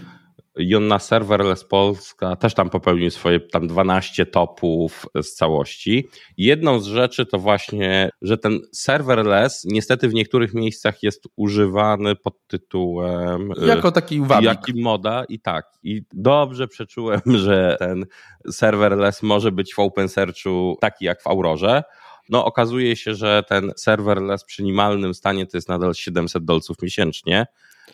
I 0.58 0.76
on 0.76 0.88
na 0.88 1.00
serverless 1.00 1.64
Polska 1.64 2.36
też 2.36 2.54
tam 2.54 2.70
popełnił 2.70 3.10
swoje 3.10 3.40
tam 3.40 3.68
12 3.68 4.26
topów 4.26 5.06
z 5.22 5.34
całości. 5.34 6.08
Jedną 6.38 6.80
z 6.80 6.86
rzeczy 6.86 7.26
to 7.26 7.38
właśnie, 7.38 8.10
że 8.22 8.38
ten 8.38 8.60
serverless 8.74 9.66
niestety 9.66 10.10
w 10.10 10.14
niektórych 10.14 10.54
miejscach 10.54 11.04
jest 11.04 11.28
używany 11.36 12.16
pod 12.16 12.48
tytułem 12.48 13.52
y, 13.52 13.68
jako 13.68 13.92
taki 13.92 14.22
wabik. 14.22 14.46
Jaki 14.46 14.82
moda 14.82 15.24
i 15.30 15.40
tak. 15.40 15.66
I 15.84 16.02
dobrze 16.14 16.68
przeczułem, 16.68 17.22
że 17.26 17.76
ten 17.80 18.06
serverless 18.52 19.24
może 19.24 19.52
być 19.52 19.74
w 19.74 19.80
OpenSearchu 19.80 20.78
taki 20.82 21.06
jak 21.06 21.22
w 21.22 21.28
Aurorze. 21.28 21.84
No 22.30 22.46
okazuje 22.46 22.96
się, 22.96 23.16
że 23.16 23.44
ten 23.48 23.72
serverless 23.76 24.44
przy 24.44 24.64
minimalnym 24.64 25.14
stanie 25.14 25.46
to 25.46 25.58
jest 25.58 25.70
nadal 25.70 25.94
700 25.94 26.46
dolców 26.46 26.82
miesięcznie 26.82 27.46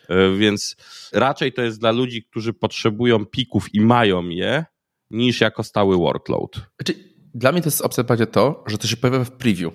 E, 0.08 0.36
więc 0.36 0.76
raczej 1.12 1.52
to 1.52 1.62
jest 1.62 1.80
dla 1.80 1.90
ludzi, 1.90 2.22
którzy 2.22 2.52
potrzebują 2.52 3.26
pików 3.26 3.74
i 3.74 3.80
mają 3.80 4.28
je, 4.28 4.64
niż 5.10 5.40
jako 5.40 5.62
stały 5.62 5.96
workload. 5.96 6.52
Znaczy, 6.76 7.14
dla 7.34 7.52
mnie 7.52 7.62
to 7.62 7.66
jest 7.66 7.80
opcja 7.80 8.04
to, 8.32 8.64
że 8.66 8.78
to 8.78 8.86
się 8.86 8.96
pojawia 8.96 9.24
w 9.24 9.30
preview. 9.30 9.72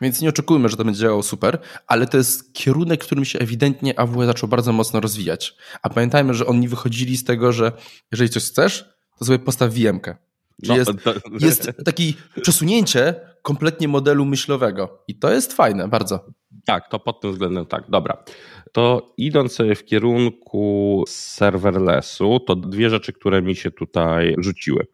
Więc 0.00 0.20
nie 0.20 0.28
oczekujmy, 0.28 0.68
że 0.68 0.76
to 0.76 0.84
będzie 0.84 1.00
działało 1.00 1.22
super, 1.22 1.58
ale 1.86 2.06
to 2.06 2.16
jest 2.16 2.54
kierunek, 2.54 3.04
którym 3.04 3.24
się 3.24 3.38
ewidentnie 3.38 3.98
AWS 3.98 4.26
zaczął 4.26 4.48
bardzo 4.48 4.72
mocno 4.72 5.00
rozwijać. 5.00 5.56
A 5.82 5.90
pamiętajmy, 5.90 6.34
że 6.34 6.46
oni 6.46 6.68
wychodzili 6.68 7.16
z 7.16 7.24
tego, 7.24 7.52
że 7.52 7.72
jeżeli 8.12 8.30
coś 8.30 8.44
chcesz, 8.44 8.84
to 9.18 9.24
sobie 9.24 9.38
postaw 9.38 9.70
VM-kę. 9.70 10.10
Czyli 10.10 10.16
no, 10.62 10.76
jest, 10.76 10.90
to... 11.04 11.14
jest 11.40 11.72
takie 11.84 12.04
przesunięcie 12.42 13.14
kompletnie 13.42 13.88
modelu 13.88 14.24
myślowego. 14.24 15.04
I 15.08 15.18
to 15.18 15.30
jest 15.30 15.52
fajne, 15.52 15.88
bardzo. 15.88 16.26
Tak, 16.66 16.88
to 16.88 16.98
pod 16.98 17.20
tym 17.20 17.32
względem 17.32 17.66
tak. 17.66 17.84
Dobra. 17.88 18.24
To 18.72 19.14
idąc 19.16 19.58
w 19.76 19.84
kierunku 19.84 21.04
serverlessu, 21.08 22.40
to 22.40 22.56
dwie 22.56 22.90
rzeczy, 22.90 23.12
które 23.12 23.42
mi 23.42 23.56
się 23.56 23.70
tutaj 23.70 24.34
rzuciły. 24.38 24.86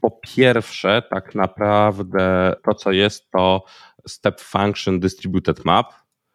Po 0.00 0.10
pierwsze, 0.10 1.02
tak 1.10 1.34
naprawdę 1.34 2.54
to, 2.64 2.74
co 2.74 2.92
jest, 2.92 3.30
to 3.30 3.64
Step 4.08 4.40
Function 4.40 5.00
Distributed 5.00 5.64
Map, 5.64 5.92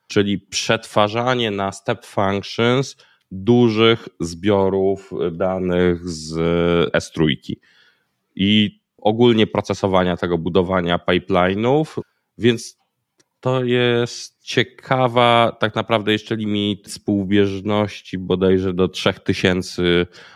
czyli 0.08 0.40
przetwarzanie 0.40 1.52
na 1.52 1.72
Step 1.72 2.06
Functions 2.06 2.96
dużych 3.32 4.10
zbiorów 4.20 5.12
danych 5.32 6.10
z 6.10 6.36
S3 6.94 7.26
i 8.38 8.82
ogólnie 8.98 9.48
procesowania 9.48 10.18
tego 10.18 10.38
budowania 10.38 10.98
pipeline'ów, 10.98 12.00
więc 12.38 12.78
to 13.40 13.64
jest 13.64 14.44
ciekawa, 14.44 15.58
tak 15.60 15.76
naprawdę 15.76 16.12
jeszcze 16.12 16.36
limit 16.36 16.88
współbieżności 16.88 18.18
bodajże 18.18 18.74
do 18.74 18.88
3000 18.88 19.84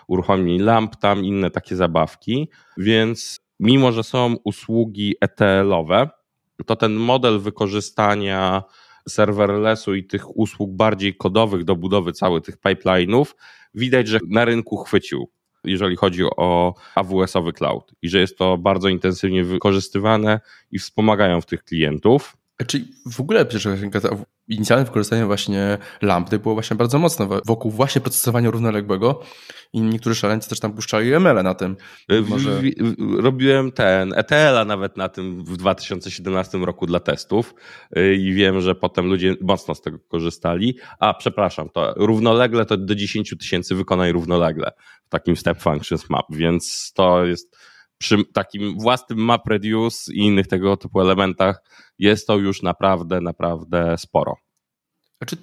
uruchomień 0.08 0.60
lamp, 0.62 0.96
tam 0.96 1.26
inne 1.26 1.52
takie 1.52 1.76
zabawki, 1.76 2.50
więc 2.78 3.40
mimo, 3.60 3.92
że 3.92 4.04
są 4.04 4.36
usługi 4.44 5.16
ETL-owe, 5.22 6.10
to 6.66 6.76
ten 6.76 6.94
model 6.94 7.40
wykorzystania 7.40 8.64
serverlessu 9.10 9.96
i 9.96 10.04
tych 10.04 10.38
usług 10.38 10.72
bardziej 10.72 11.16
kodowych 11.16 11.64
do 11.64 11.76
budowy 11.76 12.14
całych 12.14 12.44
tych 12.44 12.58
pipeline'ów 12.58 13.26
widać, 13.74 14.08
że 14.08 14.20
na 14.30 14.46
rynku 14.46 14.78
chwycił 14.78 15.32
jeżeli 15.64 15.96
chodzi 15.96 16.24
o 16.24 16.76
AWS-owy 16.96 17.54
cloud 17.54 17.92
i 18.02 18.10
że 18.10 18.20
jest 18.20 18.38
to 18.38 18.58
bardzo 18.58 18.90
intensywnie 18.90 19.44
wykorzystywane 19.44 20.40
i 20.72 20.80
wspomagają 20.80 21.42
w 21.42 21.46
tych 21.46 21.64
klientów. 21.64 22.38
Czyli 22.68 22.88
w 23.12 23.20
ogóle 23.20 23.46
przecież 23.46 23.82
inicjalne 24.48 24.86
wykorzystanie 24.86 25.26
właśnie 25.26 25.78
lampy 26.02 26.40
było 26.40 26.54
właśnie 26.54 26.78
bardzo 26.78 27.00
mocne 27.00 27.28
wokół 27.46 27.72
właśnie 27.72 28.02
procesowania 28.02 28.52
równoległego 28.52 29.22
i 29.74 29.82
niektórzy 29.82 30.16
szaleńcy 30.16 30.50
też 30.50 30.60
tam 30.60 30.74
puszczali 30.74 31.14
ML 31.14 31.44
na 31.44 31.54
tym. 31.54 31.76
Może... 32.30 32.62
Robiłem 33.18 33.72
ten 33.72 34.14
ETL-a 34.16 34.66
nawet 34.66 34.98
na 34.98 35.10
tym 35.10 35.44
w 35.44 35.58
2017 35.58 36.58
roku 36.58 36.86
dla 36.86 37.00
testów 37.00 37.56
y, 37.98 38.16
i 38.16 38.34
wiem, 38.34 38.62
że 38.62 38.76
potem 38.76 39.06
ludzie 39.06 39.36
mocno 39.42 39.76
z 39.76 39.82
tego 39.82 40.00
korzystali. 40.00 40.78
A 41.00 41.14
przepraszam, 41.14 41.70
to 41.70 41.94
równolegle 41.98 42.66
to 42.66 42.78
do 42.78 42.96
10 42.96 43.36
tysięcy 43.40 43.76
wykonaj 43.76 44.12
równolegle 44.12 44.72
takim 45.12 45.36
step 45.36 45.62
functions 45.62 46.10
map, 46.10 46.26
więc 46.30 46.92
to 46.96 47.26
jest 47.26 47.58
przy 47.98 48.26
takim 48.26 48.80
własnym 48.80 49.20
MapReduce 49.20 50.14
i 50.14 50.18
innych 50.18 50.48
tego 50.48 50.78
typu 50.78 51.02
elementach 51.02 51.64
jest 52.00 52.28
to 52.28 52.38
już 52.38 52.62
naprawdę, 52.62 53.22
naprawdę 53.22 53.98
sporo. 53.98 54.36
Znaczy, 55.18 55.38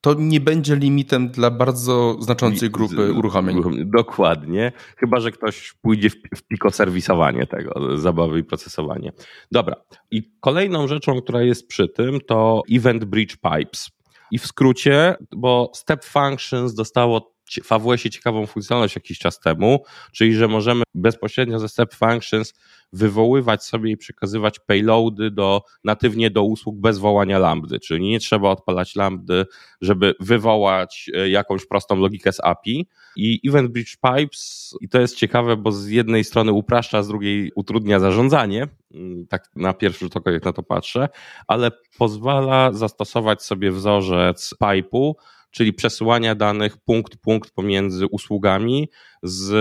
to 0.00 0.14
nie 0.14 0.40
będzie 0.40 0.76
limitem 0.76 1.28
dla 1.28 1.50
bardzo 1.50 2.16
znaczącej 2.20 2.70
grupy 2.70 3.12
uruchomień. 3.12 3.62
Dokładnie, 3.96 4.72
chyba 4.96 5.20
że 5.20 5.30
ktoś 5.30 5.72
pójdzie 5.82 6.10
w, 6.10 6.14
w 6.36 6.42
pikoserwisowanie 6.42 7.46
tego, 7.46 7.98
zabawy 7.98 8.38
i 8.38 8.44
procesowanie. 8.44 9.12
Dobra, 9.52 9.76
i 10.10 10.32
kolejną 10.40 10.88
rzeczą, 10.88 11.20
która 11.20 11.42
jest 11.42 11.68
przy 11.68 11.88
tym, 11.88 12.20
to 12.20 12.62
Event 12.72 13.04
Bridge 13.04 13.36
Pipes. 13.36 13.90
I 14.30 14.38
w 14.38 14.46
skrócie, 14.46 15.14
bo 15.36 15.72
Step 15.74 16.04
Functions 16.04 16.74
dostało 16.74 17.33
w 17.64 17.72
AWS-ie 17.72 18.10
ciekawą 18.10 18.46
funkcjonalność 18.46 18.94
jakiś 18.94 19.18
czas 19.18 19.40
temu, 19.40 19.84
czyli 20.12 20.34
że 20.34 20.48
możemy 20.48 20.82
bezpośrednio 20.94 21.58
ze 21.58 21.68
Step 21.68 21.94
Functions 21.94 22.54
wywoływać 22.92 23.64
sobie 23.64 23.90
i 23.90 23.96
przekazywać 23.96 24.58
payloady 24.58 25.30
do, 25.30 25.62
natywnie 25.84 26.30
do 26.30 26.42
usług 26.42 26.76
bez 26.76 26.98
wołania 26.98 27.38
lambdy, 27.38 27.80
czyli 27.80 28.10
nie 28.10 28.20
trzeba 28.20 28.50
odpalać 28.50 28.96
lambdy, 28.96 29.46
żeby 29.80 30.14
wywołać 30.20 31.10
e, 31.14 31.28
jakąś 31.28 31.66
prostą 31.66 31.96
logikę 31.96 32.32
z 32.32 32.40
API. 32.40 32.88
I 33.16 33.48
Event 33.48 33.70
Bridge 33.70 33.96
Pipes, 33.96 34.74
i 34.80 34.88
to 34.88 35.00
jest 35.00 35.16
ciekawe, 35.16 35.56
bo 35.56 35.72
z 35.72 35.88
jednej 35.88 36.24
strony 36.24 36.52
upraszcza, 36.52 37.02
z 37.02 37.08
drugiej 37.08 37.52
utrudnia 37.54 38.00
zarządzanie, 38.00 38.68
mm, 38.94 39.26
tak 39.26 39.50
na 39.56 39.72
pierwszy 39.72 40.04
rzut 40.04 40.16
oka 40.16 40.30
jak 40.30 40.44
na 40.44 40.52
to 40.52 40.62
patrzę, 40.62 41.08
ale 41.46 41.70
pozwala 41.98 42.72
zastosować 42.72 43.42
sobie 43.42 43.72
wzorzec 43.72 44.54
pipe'u, 44.62 45.12
czyli 45.54 45.72
przesyłania 45.72 46.34
danych 46.34 46.76
punkt 46.76 47.16
punkt 47.16 47.50
pomiędzy 47.50 48.06
usługami 48.06 48.88
z 49.22 49.52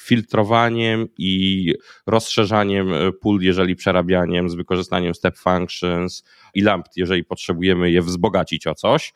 filtrowaniem 0.00 1.08
i 1.18 1.74
rozszerzaniem 2.06 2.88
pól, 3.20 3.40
jeżeli 3.40 3.76
przerabianiem, 3.76 4.50
z 4.50 4.54
wykorzystaniem 4.54 5.14
step 5.14 5.38
functions 5.38 6.24
i 6.54 6.62
lamp, 6.62 6.86
jeżeli 6.96 7.24
potrzebujemy 7.24 7.90
je 7.90 8.02
wzbogacić 8.02 8.66
o 8.66 8.74
coś. 8.74 9.14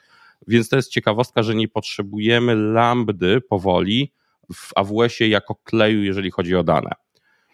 Więc 0.48 0.68
to 0.68 0.76
jest 0.76 0.90
ciekawostka, 0.90 1.42
że 1.42 1.54
nie 1.54 1.68
potrzebujemy 1.68 2.54
lambdy 2.54 3.40
powoli 3.40 4.12
w 4.54 4.70
AWS-ie 4.76 5.30
jako 5.30 5.54
kleju, 5.54 6.02
jeżeli 6.02 6.30
chodzi 6.30 6.56
o 6.56 6.64
dane 6.64 6.90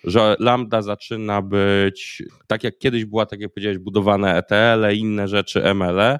że 0.05 0.37
lambda 0.39 0.83
zaczyna 0.83 1.43
być, 1.43 2.23
tak 2.47 2.65
jak 2.65 2.79
kiedyś 2.79 3.05
była, 3.05 3.27
tak 3.27 3.41
jak 3.41 3.53
powiedziałeś, 3.53 3.79
budowane 3.79 4.37
ETL, 4.37 4.55
-e, 4.55 4.97
inne 4.97 5.29
rzeczy 5.29 5.63
ML, 5.75 5.97
-e, 5.97 6.19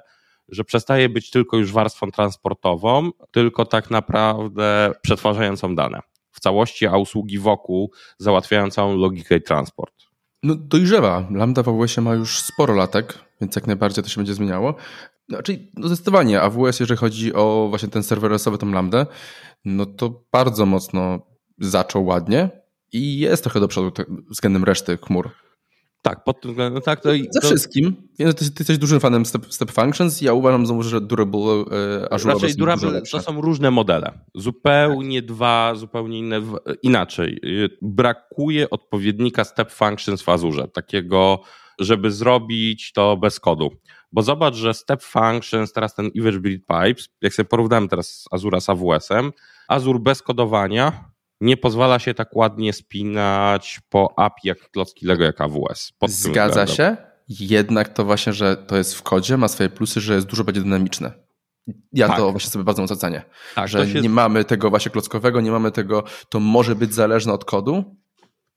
że 0.51 0.63
przestaje 0.63 1.09
być 1.09 1.29
tylko 1.29 1.57
już 1.57 1.71
warstwą 1.71 2.11
transportową, 2.11 3.11
tylko 3.31 3.65
tak 3.65 3.91
naprawdę 3.91 4.91
przetwarzającą 5.01 5.75
dane 5.75 5.99
w 6.31 6.39
całości, 6.39 6.87
a 6.87 6.97
usługi 6.97 7.39
wokół 7.39 7.91
załatwiają 8.17 8.71
całą 8.71 8.97
logikę 8.97 9.35
i 9.35 9.41
transport. 9.41 9.93
No 10.43 10.55
dojrzewa. 10.55 11.27
Lambda 11.31 11.63
w 11.63 11.69
AWS 11.69 11.97
ma 11.97 12.13
już 12.13 12.41
sporo 12.41 12.75
latek, 12.75 13.19
więc 13.41 13.55
jak 13.55 13.67
najbardziej 13.67 14.03
to 14.03 14.09
się 14.09 14.17
będzie 14.17 14.33
zmieniało. 14.33 14.75
Czyli 15.43 15.71
no 15.77 15.87
zdecydowanie 15.87 16.41
AWS, 16.41 16.79
jeżeli 16.79 16.97
chodzi 16.97 17.33
o 17.33 17.67
właśnie 17.69 17.89
ten 17.89 18.03
serwerlessowy, 18.03 18.57
tą 18.57 18.71
Lambdę, 18.71 19.05
no 19.65 19.85
to 19.85 20.23
bardzo 20.31 20.65
mocno 20.65 21.19
zaczął 21.57 22.05
ładnie 22.05 22.49
i 22.91 23.19
jest 23.19 23.43
trochę 23.43 23.59
do 23.59 23.67
przodu 23.67 24.03
względem 24.29 24.63
reszty 24.63 24.97
chmur. 24.97 25.29
Tak, 26.01 26.23
pod 26.23 26.41
tym 26.41 26.51
względem, 26.51 26.81
tak. 26.81 27.01
To, 27.01 27.09
Ze 27.11 27.41
to... 27.41 27.47
wszystkim. 27.47 27.95
Ty, 28.17 28.33
ty 28.33 28.45
jesteś 28.59 28.77
dużym 28.77 28.99
fanem 28.99 29.25
Step, 29.25 29.53
step 29.53 29.71
Functions. 29.71 30.21
Ja 30.21 30.33
uważam 30.33 30.65
znowu, 30.65 30.83
że 30.83 31.01
Durable 31.01 31.39
e, 31.41 32.13
Azure 32.13 32.33
Raczej 32.33 32.55
Durable 32.55 33.01
to 33.11 33.21
są 33.21 33.41
różne 33.41 33.71
modele. 33.71 34.19
Zupełnie 34.35 35.21
tak. 35.21 35.27
dwa, 35.27 35.75
zupełnie 35.75 36.19
inne. 36.19 36.41
Inaczej. 36.83 37.39
E, 37.43 37.69
brakuje 37.81 38.69
odpowiednika 38.69 39.43
Step 39.43 39.71
Functions 39.71 40.21
w 40.21 40.29
Azure. 40.29 40.67
Takiego, 40.67 41.41
żeby 41.79 42.11
zrobić 42.11 42.93
to 42.93 43.17
bez 43.17 43.39
kodu. 43.39 43.69
Bo 44.11 44.21
zobacz, 44.21 44.55
że 44.55 44.73
Step 44.73 45.03
Functions, 45.03 45.73
teraz 45.73 45.95
ten 45.95 46.11
Event 46.17 46.37
Build 46.37 46.61
Pipes, 46.65 47.09
jak 47.21 47.33
sobie 47.33 47.49
porównałem 47.49 47.87
teraz 47.87 48.25
Azure 48.31 48.61
z 48.61 48.69
AWS-em, 48.69 49.31
Azure 49.67 49.99
bez 49.99 50.21
kodowania 50.21 51.09
nie 51.41 51.57
pozwala 51.57 51.99
się 51.99 52.13
tak 52.13 52.35
ładnie 52.35 52.73
spinać 52.73 53.79
po 53.89 54.19
API 54.19 54.47
jak 54.47 54.71
klocki 54.71 55.05
Lego, 55.05 55.23
jak 55.23 55.41
AWS. 55.41 55.93
Zgadza 56.07 56.67
się, 56.67 56.97
jednak 57.29 57.89
to 57.89 58.05
właśnie, 58.05 58.33
że 58.33 58.57
to 58.57 58.77
jest 58.77 58.95
w 58.95 59.03
kodzie, 59.03 59.37
ma 59.37 59.47
swoje 59.47 59.69
plusy, 59.69 60.01
że 60.01 60.15
jest 60.15 60.27
dużo 60.27 60.43
bardziej 60.43 60.63
dynamiczne. 60.63 61.11
Ja 61.93 62.07
tak. 62.07 62.17
to 62.17 62.31
właśnie 62.31 62.49
sobie 62.49 62.65
bardzo 62.65 62.81
mocno 62.81 62.95
cenię. 62.95 63.21
Tak, 63.55 63.67
że 63.67 63.87
się... 63.87 64.01
nie 64.01 64.09
mamy 64.09 64.45
tego 64.45 64.69
właśnie 64.69 64.91
klockowego, 64.91 65.41
nie 65.41 65.51
mamy 65.51 65.71
tego, 65.71 66.03
to 66.29 66.39
może 66.39 66.75
być 66.75 66.93
zależne 66.93 67.33
od 67.33 67.45
kodu, 67.45 67.95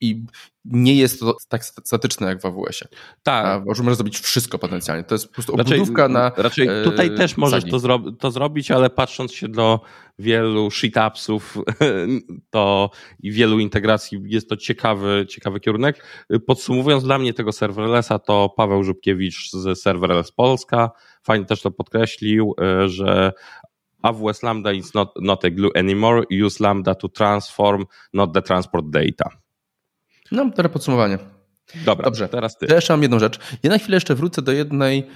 i 0.03 0.25
nie 0.65 0.95
jest 0.95 1.21
to 1.21 1.37
tak 1.49 1.65
statyczne 1.65 2.27
jak 2.27 2.43
w 2.43 2.47
AWS-ie. 2.47 2.88
Tak. 3.23 3.65
Bo 3.65 3.71
możesz 3.71 3.97
zrobić 3.97 4.19
wszystko 4.19 4.59
potencjalnie. 4.59 5.05
To 5.05 5.15
jest 5.15 5.29
po 5.29 5.35
prostu 5.35 5.55
obudówka 5.55 6.09
na. 6.09 6.33
Raczej 6.37 6.69
tutaj 6.85 7.17
też 7.17 7.37
możesz 7.37 7.65
to, 7.65 7.79
zro 7.79 7.99
to, 8.19 8.31
zrobić, 8.31 8.71
ale 8.71 8.91
patrząc 8.91 9.33
się 9.33 9.49
do 9.49 9.81
wielu 10.19 10.71
sheetupsów 10.71 11.59
to 12.51 12.91
i 13.21 13.33
wielu 13.33 13.59
integracji 13.59 14.23
jest 14.25 14.49
to 14.49 14.57
ciekawy, 14.57 15.27
ciekawy 15.29 15.61
kierunek. 15.61 16.07
Podsumowując 16.47 17.05
dla 17.05 17.19
mnie 17.19 17.35
tego 17.35 17.53
serverlessa, 17.53 18.19
to 18.19 18.55
Paweł 18.57 18.83
Żubkiewicz 18.83 19.51
z 19.51 19.83
Serverless 19.83 20.33
Polska 20.33 20.91
fajnie 21.23 21.47
też 21.47 21.62
to 21.62 21.71
podkreślił, 21.71 22.55
e, 22.61 22.88
że 22.88 23.33
AWS 24.03 24.43
Lambda 24.43 24.73
is 24.73 24.95
not, 24.95 25.12
not 25.21 25.45
a 25.45 25.51
glue 25.51 25.71
anymore. 25.75 26.23
Use 26.45 26.65
Lambda 26.65 26.95
to 26.95 27.09
transform, 27.09 27.85
not 28.12 28.35
the 28.35 28.43
transport 28.43 28.91
data. 28.91 29.41
No, 30.33 30.51
teraz 30.51 30.73
podsumowanie. 30.73 31.18
Dobra, 31.85 32.05
Dobrze. 32.05 32.29
teraz 32.29 32.59
ty. 32.59 32.66
Ja 32.68 32.75
jeszcze 32.75 32.92
mam 32.92 33.03
jedną 33.03 33.18
rzecz. 33.18 33.38
Ja 33.62 33.71
na 33.71 33.79
chwilę 33.79 33.97
jeszcze 33.97 34.14
wrócę 34.14 34.42
do 34.42 34.53
jednej 34.53 35.07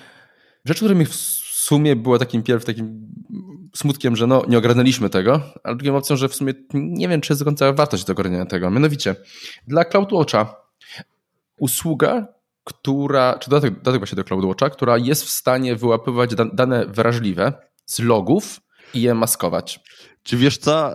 rzeczy, 0.64 0.78
która 0.78 0.94
mi 0.94 1.06
w 1.06 1.14
sumie 1.14 1.96
była 1.96 2.18
takim 2.18 2.42
pierwszym 2.42 2.66
takim 2.66 3.08
smutkiem, 3.76 4.16
że 4.16 4.26
no, 4.26 4.42
nie 4.48 4.58
ogarnęliśmy 4.58 5.10
tego, 5.10 5.40
ale 5.64 5.76
drugą 5.76 5.96
opcją, 5.96 6.16
że 6.16 6.28
w 6.28 6.34
sumie 6.34 6.52
nie 6.74 7.08
wiem, 7.08 7.20
czy 7.20 7.32
jest 7.32 7.40
do 7.40 7.44
końca 7.44 7.72
wartość 7.72 8.04
do 8.04 8.12
ogarniania 8.12 8.46
tego. 8.46 8.70
Mianowicie, 8.70 9.16
dla 9.68 9.84
CloudWatcha 9.84 10.56
usługa, 11.58 12.26
która, 12.64 13.38
czy 13.38 13.50
dodatek, 13.50 13.74
dodatek 13.74 14.00
właśnie 14.00 14.16
do 14.16 14.24
CloudWatcha, 14.24 14.70
która 14.70 14.98
jest 14.98 15.24
w 15.24 15.30
stanie 15.30 15.76
wyłapywać 15.76 16.30
dane 16.52 16.86
wrażliwe 16.86 17.52
z 17.86 17.98
logów 17.98 18.60
i 18.94 19.02
je 19.02 19.14
maskować. 19.14 19.80
Czy 20.22 20.36
wiesz 20.36 20.58
co? 20.58 20.92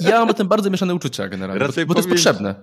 Ja 0.00 0.18
mam 0.18 0.30
o 0.30 0.34
tym 0.34 0.48
bardzo 0.48 0.70
mieszane 0.70 0.94
uczucia 0.94 1.28
generalnie, 1.28 1.66
Raczej 1.66 1.86
bo, 1.86 1.88
bo 1.88 1.94
to 1.94 2.08
jest 2.08 2.08
potrzebne. 2.08 2.54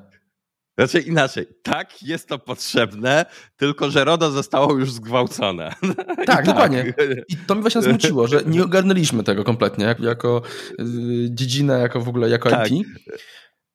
Raczej 0.78 1.08
inaczej. 1.08 1.48
Tak, 1.64 2.04
jest 2.04 2.28
to 2.28 2.40
potrzebne, 2.40 3.26
tylko 3.58 3.90
że 3.90 4.06
RODO 4.06 4.32
zostało 4.32 4.78
już 4.78 4.92
zgwałcone. 4.92 5.74
Tak, 6.16 6.26
tak, 6.26 6.46
dokładnie. 6.46 6.94
I 7.28 7.38
to 7.38 7.56
mi 7.56 7.62
właśnie 7.62 7.82
zmuciło, 7.82 8.28
że 8.28 8.42
nie 8.46 8.64
ogarnęliśmy 8.64 9.24
tego 9.24 9.44
kompletnie 9.44 9.96
jako, 10.00 10.42
yy, 10.80 10.86
dziedzinę, 11.30 11.80
jako 11.80 12.02
w 12.02 12.10
ogóle 12.10 12.30
jako 12.30 12.50
tak. 12.50 12.72
IP. 12.72 12.88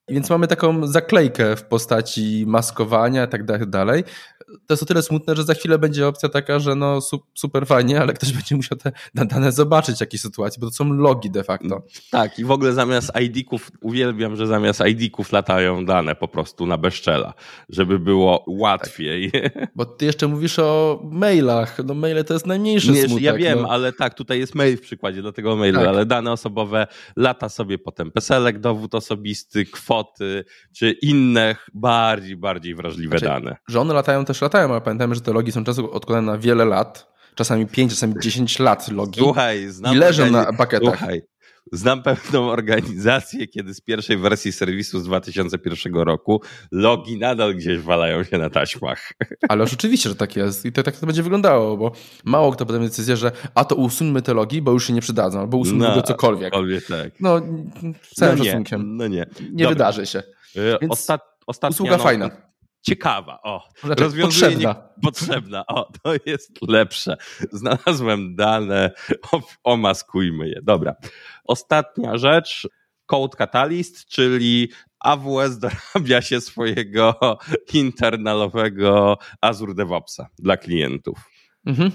Więc 0.09 0.31
mamy 0.31 0.47
taką 0.47 0.87
zaklejkę 0.87 1.57
w 1.57 1.65
postaci 1.65 2.45
maskowania 2.47 3.25
i 3.25 3.29
tak 3.29 3.71
dalej 3.71 4.05
to 4.47 4.75
jest 4.75 4.83
o 4.83 4.87
tyle 4.87 5.03
smutne, 5.03 5.37
że 5.37 5.45
za 5.45 5.55
chwilę 5.55 5.79
będzie 5.79 6.07
opcja 6.07 6.29
taka, 6.29 6.59
że 6.59 6.75
no 6.75 6.99
super 7.35 7.67
fajnie, 7.67 8.01
ale 8.01 8.13
ktoś 8.13 8.33
będzie 8.33 8.57
musiał 8.57 8.79
te 8.79 8.93
dane 9.15 9.53
zobaczyć 9.53 9.97
w 9.97 10.01
jakiej 10.01 10.21
sytuacji, 10.21 10.61
bo 10.61 10.67
to 10.67 10.73
są 10.73 10.93
logi 10.93 11.31
de 11.31 11.45
facto. 11.45 11.83
Tak 12.11 12.39
i 12.39 12.45
w 12.45 12.51
ogóle 12.51 12.73
zamiast 12.73 13.13
ID-ków, 13.21 13.71
uwielbiam, 13.81 14.37
że 14.37 14.47
zamiast 14.47 14.81
ID-ków 14.81 15.33
latają 15.33 15.85
dane 15.85 16.15
po 16.15 16.29
prostu 16.29 16.67
na 16.67 16.79
bezczela, 16.79 17.35
żeby 17.69 17.99
było 17.99 18.45
łatwiej. 18.47 19.31
Tak. 19.31 19.71
Bo 19.75 19.85
ty 19.85 20.05
jeszcze 20.05 20.29
mówisz 20.29 20.59
o 20.59 21.01
mailach, 21.13 21.79
no 21.85 21.95
maile 21.95 22.25
to 22.25 22.35
jest 22.35 22.47
najmniejszy 22.47 22.93
Nie, 22.93 23.07
smutek. 23.07 23.25
Ja 23.25 23.35
wiem, 23.35 23.63
no. 23.63 23.69
ale 23.69 23.93
tak, 23.93 24.15
tutaj 24.15 24.39
jest 24.39 24.55
mail 24.55 24.77
w 24.77 24.81
przykładzie 24.81 25.23
do 25.23 25.33
tego 25.33 25.57
mailu, 25.57 25.79
tak. 25.79 25.89
ale 25.89 26.07
dane 26.07 26.33
osobowe 26.33 26.87
lata 27.17 27.49
sobie 27.49 27.79
potem 27.79 28.11
peselek, 28.11 28.59
dowód 28.59 28.95
osobisty, 28.95 29.65
kwoty, 29.65 30.45
czy 30.73 30.91
inne 30.91 31.57
bardziej, 31.75 32.37
bardziej 32.37 32.75
wrażliwe 32.75 33.19
znaczy, 33.19 33.35
dane. 33.35 33.57
Że 33.69 33.81
one 33.81 33.95
latają 33.95 34.25
też 34.25 34.36
latają, 34.41 34.71
ale 34.71 34.81
pamiętajmy, 34.81 35.15
że 35.15 35.21
te 35.21 35.33
logi 35.33 35.53
są 35.53 35.65
często 35.65 35.91
odkładane 35.91 36.33
na 36.33 36.39
wiele 36.39 36.65
lat, 36.65 37.13
czasami 37.35 37.67
5, 37.67 37.93
czasami 37.93 38.15
10 38.23 38.59
lat 38.59 38.89
logi. 38.89 39.21
Słuchaj, 39.21 39.69
znam 39.69 39.95
I 39.95 39.99
leżą 39.99 40.31
na 40.31 40.53
pakietach. 40.53 40.99
Słuchaj, 40.99 41.23
znam 41.73 42.03
pewną 42.03 42.51
organizację, 42.51 43.47
kiedy 43.47 43.75
z 43.75 43.81
pierwszej 43.81 44.17
wersji 44.17 44.53
serwisu 44.53 45.01
z 45.01 45.05
2001 45.05 45.95
roku 45.95 46.43
logi 46.73 47.19
nadal 47.19 47.55
gdzieś 47.55 47.79
walają 47.79 48.25
się 48.25 48.39
na 48.39 48.51
taśmach. 48.51 49.13
Ale 49.49 49.67
rzeczywiście, 49.67 50.09
że 50.09 50.15
tak 50.15 50.37
jest 50.37 50.65
i 50.67 50.73
to, 50.73 50.83
tak 50.83 50.97
to 50.97 51.07
będzie 51.07 51.23
wyglądało, 51.23 51.77
bo 51.77 51.93
mało 52.25 52.53
kto 52.53 52.67
podejmie 52.67 52.87
decyzję, 52.87 53.17
że 53.17 53.33
a 53.55 53.65
to 53.65 53.75
usuńmy 53.75 54.23
te 54.23 54.35
logi, 54.35 54.63
bo 54.63 54.73
już 54.73 54.87
się 54.87 54.93
nie 54.93 55.01
przydadzą, 55.01 55.41
albo 55.41 55.57
usuńmy 55.57 55.89
no, 55.89 56.03
cokolwiek. 56.03 56.51
cokolwiek 56.51 56.87
tak. 56.87 57.13
No, 57.21 57.41
całym 58.15 58.39
no 58.39 58.45
szacunkiem. 58.45 58.97
No 58.97 59.09
nie. 59.09 59.27
Nie 59.41 59.51
Dobra. 59.51 59.69
wydarzy 59.69 60.07
się. 60.07 60.23
Więc 60.81 60.93
Ostat, 60.93 61.21
ostatnia 61.47 61.75
usługa 61.75 61.99
fajna 61.99 62.46
ciekawa. 62.87 63.39
O, 63.43 63.69
znaczy, 63.85 64.03
rozwiązuje 64.03 64.51
potrzebna. 64.51 64.75
Nie, 64.75 65.03
potrzebna. 65.03 65.67
O, 65.67 65.93
to 66.03 66.13
jest 66.27 66.59
lepsze. 66.69 67.17
Znalazłem 67.53 68.37
dane, 68.37 68.91
o, 69.33 69.41
omaskujmy 69.65 70.49
je. 70.49 70.61
Dobra. 70.63 70.95
Ostatnia 71.45 72.19
rzecz. 72.19 72.69
Code 73.07 73.37
Catalyst, 73.37 74.07
czyli 74.07 74.69
AWS 75.01 75.59
dorabia 75.59 76.23
się 76.23 76.41
swojego 76.41 77.39
internalowego 77.75 79.19
Azure 79.41 79.75
DevOpsa 79.75 80.29
dla 80.39 80.57
klientów. 80.57 81.31
Mhm. 81.67 81.91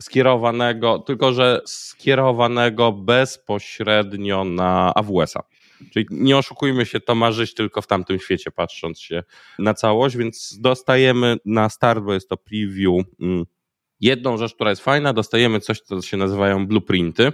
Skierowanego, 0.00 0.98
tylko 0.98 1.32
że 1.32 1.60
skierowanego 1.66 2.92
bezpośrednio 2.92 4.44
na 4.44 4.94
AWS-a. 4.94 5.42
Czyli 5.92 6.06
nie 6.10 6.36
oszukujmy 6.36 6.86
się, 6.86 7.00
to 7.00 7.14
ma 7.14 7.32
żyć 7.32 7.54
tylko 7.54 7.82
w 7.82 7.86
tamtym 7.86 8.18
świecie, 8.18 8.50
patrząc 8.50 9.00
się 9.00 9.22
na 9.58 9.74
całość, 9.74 10.16
więc 10.16 10.58
dostajemy 10.60 11.36
na 11.44 11.68
start, 11.68 12.04
bo 12.04 12.14
jest 12.14 12.28
to 12.28 12.36
preview, 12.36 13.04
mm, 13.20 13.44
jedną 14.00 14.36
rzecz, 14.36 14.54
która 14.54 14.70
jest 14.70 14.82
fajna, 14.82 15.12
dostajemy 15.12 15.60
coś, 15.60 15.80
co 15.80 16.02
się 16.02 16.16
nazywają 16.16 16.66
blueprinty, 16.66 17.32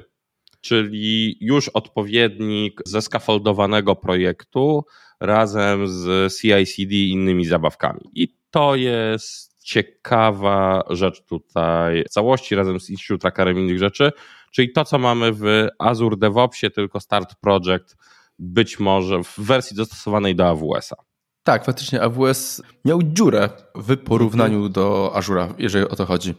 czyli 0.60 1.36
już 1.40 1.68
odpowiednik 1.68 2.80
ze 2.86 3.02
scaffoldowanego 3.02 3.96
projektu 3.96 4.84
razem 5.20 5.88
z 5.88 6.34
CI/CD 6.40 6.94
i 6.94 7.10
innymi 7.10 7.44
zabawkami. 7.44 8.00
I 8.14 8.36
to 8.50 8.76
jest 8.76 9.50
ciekawa 9.64 10.84
rzecz 10.90 11.24
tutaj 11.24 12.04
w 12.04 12.08
całości 12.08 12.54
razem 12.54 12.80
z 12.80 12.90
issue 12.90 13.18
trackerem 13.18 13.58
innych 13.58 13.78
rzeczy, 13.78 14.12
czyli 14.52 14.72
to, 14.72 14.84
co 14.84 14.98
mamy 14.98 15.32
w 15.32 15.68
Azure 15.78 16.16
DevOpsie, 16.16 16.70
tylko 16.70 17.00
Start 17.00 17.34
Project 17.40 17.96
być 18.40 18.80
może 18.80 19.24
w 19.24 19.34
wersji 19.38 19.76
dostosowanej 19.76 20.36
do 20.36 20.48
AWS-a. 20.48 20.96
Tak, 21.42 21.64
faktycznie 21.64 22.02
AWS 22.02 22.62
miał 22.84 23.02
dziurę 23.02 23.48
w 23.74 23.96
porównaniu 23.96 24.56
mhm. 24.56 24.72
do 24.72 25.12
Azura, 25.14 25.54
jeżeli 25.58 25.88
o 25.88 25.96
to 25.96 26.06
chodzi. 26.06 26.34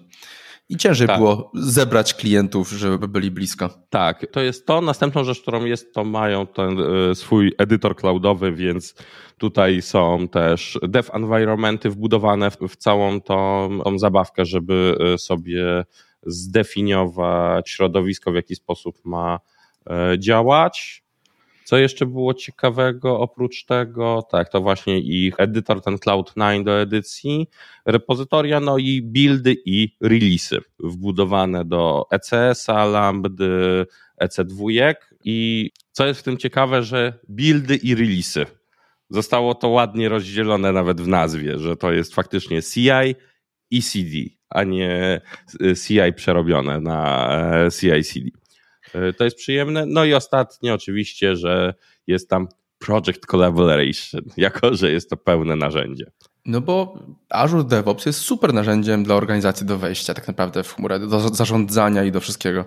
I 0.70 0.78
ciężej 0.78 1.08
tak. 1.08 1.18
było 1.18 1.52
zebrać 1.54 2.14
klientów, 2.14 2.70
żeby 2.70 3.08
byli 3.08 3.32
blisko. 3.32 3.70
Tak, 3.90 4.26
to 4.32 4.42
jest 4.42 4.66
to. 4.66 4.82
Następną 4.82 5.24
rzecz, 5.24 5.42
którą 5.42 5.66
jest, 5.66 5.94
to 5.94 6.04
mają 6.04 6.48
ten 6.48 6.80
e, 6.80 7.16
swój 7.16 7.54
edytor 7.58 7.96
cloudowy, 7.96 8.52
więc 8.52 8.96
tutaj 9.38 9.82
są 9.82 10.28
też 10.28 10.80
dev 10.84 11.10
environmenty 11.14 11.90
wbudowane 11.90 12.52
w, 12.52 12.76
całą 12.78 13.22
tą, 13.22 13.70
tą 13.84 14.00
zabawkę, 14.00 14.46
żeby 14.46 14.98
e, 15.14 15.18
sobie 15.18 15.86
zdefiniować 16.24 17.70
środowisko, 17.70 18.32
w 18.32 18.36
jaki 18.36 18.56
sposób 18.56 19.06
ma 19.06 19.40
e, 19.90 20.20
działać. 20.20 21.01
Co 21.72 21.78
jeszcze 21.78 22.06
było 22.06 22.34
ciekawego 22.34 23.20
oprócz 23.20 23.66
tego? 23.66 24.28
Tak, 24.32 24.50
to 24.50 24.62
właśnie 24.62 25.00
ich 25.00 25.36
edytor, 25.38 25.82
ten 25.82 25.96
Cloud9 25.96 26.64
do 26.64 26.82
edycji, 26.82 27.48
repozytoria, 27.86 28.60
no 28.60 28.78
i 28.78 29.02
buildy 29.02 29.56
i 29.66 29.96
releasy 30.02 30.62
wbudowane 30.80 31.66
do 31.66 32.06
ECS-a, 32.12 32.86
Lambdy, 32.86 33.86
EC2 34.22 34.96
i 35.24 35.70
co 35.92 36.08
jest 36.08 36.20
w 36.20 36.24
tym 36.24 36.38
ciekawe, 36.38 36.84
że 36.84 37.20
buildy 37.30 37.76
i 37.76 37.96
releasy. 37.96 38.46
Zostało 39.10 39.56
to 39.56 39.70
ładnie 39.70 40.10
rozdzielone 40.10 40.72
nawet 40.72 41.02
w 41.02 41.08
nazwie, 41.08 41.60
że 41.60 41.78
to 41.78 41.92
jest 41.92 42.16
faktycznie 42.16 42.62
CI 42.62 43.16
i 43.70 43.82
CD, 43.82 44.10
a 44.50 44.64
nie 44.64 45.22
CI 45.88 46.14
przerobione 46.16 46.80
na 46.80 47.30
e, 47.66 47.72
CI-CD. 47.72 48.41
E, 48.94 49.14
to 49.14 49.24
jest 49.24 49.38
przyjemne. 49.38 49.86
No 49.86 50.06
i 50.06 50.14
ostatnie 50.14 50.74
oczywiście, 50.74 51.36
że 51.36 51.74
jest 52.08 52.30
tam 52.30 52.48
Project 52.80 53.26
Collaboration, 53.26 54.22
jako 54.38 54.74
że 54.76 54.92
jest 54.92 55.10
to 55.10 55.18
pełne 55.18 55.56
narzędzie. 55.56 56.06
No 56.46 56.62
bo 56.62 57.00
Azure 57.30 57.64
DevOps 57.64 58.06
jest 58.06 58.20
super 58.20 58.54
narzędziem 58.54 59.04
dla 59.04 59.16
organizacji 59.16 59.66
do 59.66 59.78
wejścia 59.78 60.14
tak 60.14 60.28
naprawdę 60.28 60.64
w 60.64 60.76
chmurę, 60.76 61.00
do 61.00 61.20
zarządzania 61.20 62.04
i 62.04 62.12
do 62.12 62.20
wszystkiego. 62.20 62.66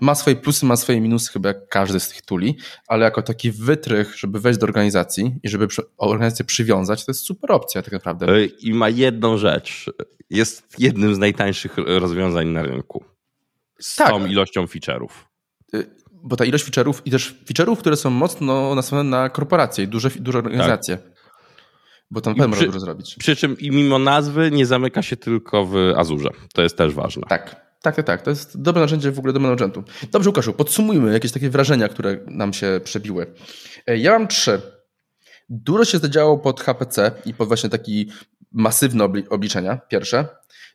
Ma 0.00 0.14
swoje 0.14 0.36
plusy, 0.36 0.66
ma 0.66 0.76
swoje 0.76 1.00
minusy 1.00 1.32
chyba 1.32 1.48
jak 1.48 1.68
każdy 1.68 2.00
z 2.00 2.08
tych 2.08 2.22
tuli, 2.22 2.56
ale 2.88 3.04
jako 3.04 3.22
taki 3.22 3.50
wytrych, 3.50 4.18
żeby 4.18 4.40
wejść 4.40 4.60
do 4.60 4.66
organizacji 4.66 5.34
i 5.42 5.48
żeby 5.48 5.66
organizację 5.98 6.44
przywiązać, 6.44 7.04
to 7.04 7.12
jest 7.12 7.24
super 7.24 7.52
opcja 7.52 7.82
tak 7.82 7.92
naprawdę. 7.92 8.26
E, 8.26 8.44
I 8.44 8.74
ma 8.74 8.88
jedną 8.88 9.38
rzecz. 9.38 9.90
Jest 10.30 10.66
jednym 10.78 11.14
z 11.14 11.18
najtańszych 11.18 11.76
rozwiązań 11.76 12.48
na 12.48 12.62
rynku. 12.62 13.04
Z 13.80 13.96
tak. 13.96 14.08
tą 14.08 14.26
ilością 14.26 14.64
feature'ów. 14.64 15.29
Y, 15.74 15.90
bo 16.22 16.36
ta 16.36 16.44
ilość 16.44 16.64
feature'ów 16.64 16.94
i 17.04 17.10
też 17.10 17.34
feature'ów, 17.46 17.76
które 17.76 17.96
są 17.96 18.10
mocno 18.10 18.74
nastawione 18.74 19.10
na 19.10 19.28
korporacje 19.28 19.86
duże, 19.86 20.10
duże 20.10 20.38
organizacje. 20.38 20.96
Tak. 20.96 21.20
Bo 22.10 22.20
tam 22.20 22.34
pewnie 22.34 22.56
można 22.56 22.80
zrobić. 22.80 23.16
Przy 23.18 23.36
czym 23.36 23.58
i 23.58 23.70
mimo 23.70 23.98
nazwy 23.98 24.50
nie 24.50 24.66
zamyka 24.66 25.02
się 25.02 25.16
tylko 25.16 25.66
w 25.66 25.76
Azurze. 25.96 26.30
To 26.54 26.62
jest 26.62 26.76
też 26.76 26.94
ważne. 26.94 27.22
Tak. 27.28 27.70
Tak, 27.82 27.96
tak, 27.96 28.06
tak. 28.06 28.22
To 28.22 28.30
jest 28.30 28.62
dobre 28.62 28.82
narzędzie 28.82 29.12
w 29.12 29.18
ogóle 29.18 29.32
do 29.32 29.40
managementu. 29.40 29.84
Dobrze, 30.10 30.30
Łukaszu, 30.30 30.52
podsumujmy 30.52 31.12
jakieś 31.12 31.32
takie 31.32 31.50
wrażenia, 31.50 31.88
które 31.88 32.18
nam 32.26 32.52
się 32.52 32.80
przebiły. 32.84 33.34
E, 33.86 33.98
ja 33.98 34.12
mam 34.12 34.28
trzy. 34.28 34.60
Dużo 35.48 35.84
się 35.84 35.98
zadziało 35.98 36.38
pod 36.38 36.60
HPC 36.60 37.12
i 37.24 37.34
pod 37.34 37.48
właśnie 37.48 37.70
taki 37.70 38.10
masywne 38.52 39.04
obliczenia, 39.30 39.80
pierwsze. 39.88 40.28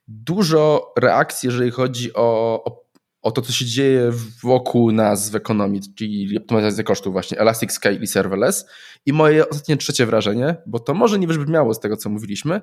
Dużo 0.07 0.93
reakcji, 0.97 1.47
jeżeli 1.47 1.71
chodzi 1.71 2.13
o, 2.13 2.63
o, 2.63 2.84
o, 3.25 3.31
to, 3.31 3.41
co 3.41 3.51
się 3.51 3.65
dzieje 3.65 4.11
wokół 4.43 4.91
nas 4.91 5.29
w 5.29 5.35
ekonomii, 5.35 5.81
czyli 5.95 6.37
optymalizacja 6.37 6.83
kosztów 6.83 7.13
właśnie, 7.13 7.39
Elastic 7.39 7.71
Scale 7.71 7.95
i 7.95 8.07
Serverless. 8.07 8.65
I 9.05 9.13
moje 9.13 9.49
ostatnie 9.49 9.77
trzecie 9.77 10.05
wrażenie, 10.05 10.55
bo 10.65 10.79
to 10.79 10.93
może 10.93 11.19
nie 11.19 11.27
wybrzmiało 11.27 11.73
z 11.73 11.79
tego, 11.79 11.97
co 11.97 12.09
mówiliśmy, 12.09 12.61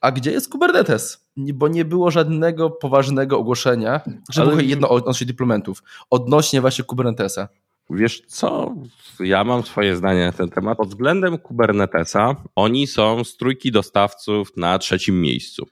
a 0.00 0.12
gdzie 0.12 0.30
jest 0.30 0.52
Kubernetes? 0.52 1.28
Bo 1.36 1.68
nie 1.68 1.84
było 1.84 2.10
żadnego 2.10 2.70
poważnego 2.70 3.38
ogłoszenia, 3.38 4.00
że 4.32 4.46
było 4.46 4.60
jedno 4.60 4.88
odnośnie 4.88 5.26
deploymentów, 5.26 5.82
odnośnie 6.10 6.60
właśnie 6.60 6.84
Kubernetesa. 6.84 7.48
Wiesz 7.90 8.22
co, 8.26 8.74
ja 9.20 9.44
mam 9.44 9.62
swoje 9.62 9.96
zdanie 9.96 10.24
na 10.24 10.32
ten 10.32 10.48
temat. 10.48 10.78
Pod 10.78 10.88
względem 10.88 11.38
Kubernetesa 11.38 12.36
oni 12.54 12.86
są 12.86 13.24
z 13.24 13.36
trójki 13.36 13.72
dostawców 13.72 14.52
na 14.56 14.78
trzecim 14.78 15.20
miejscu. 15.20 15.66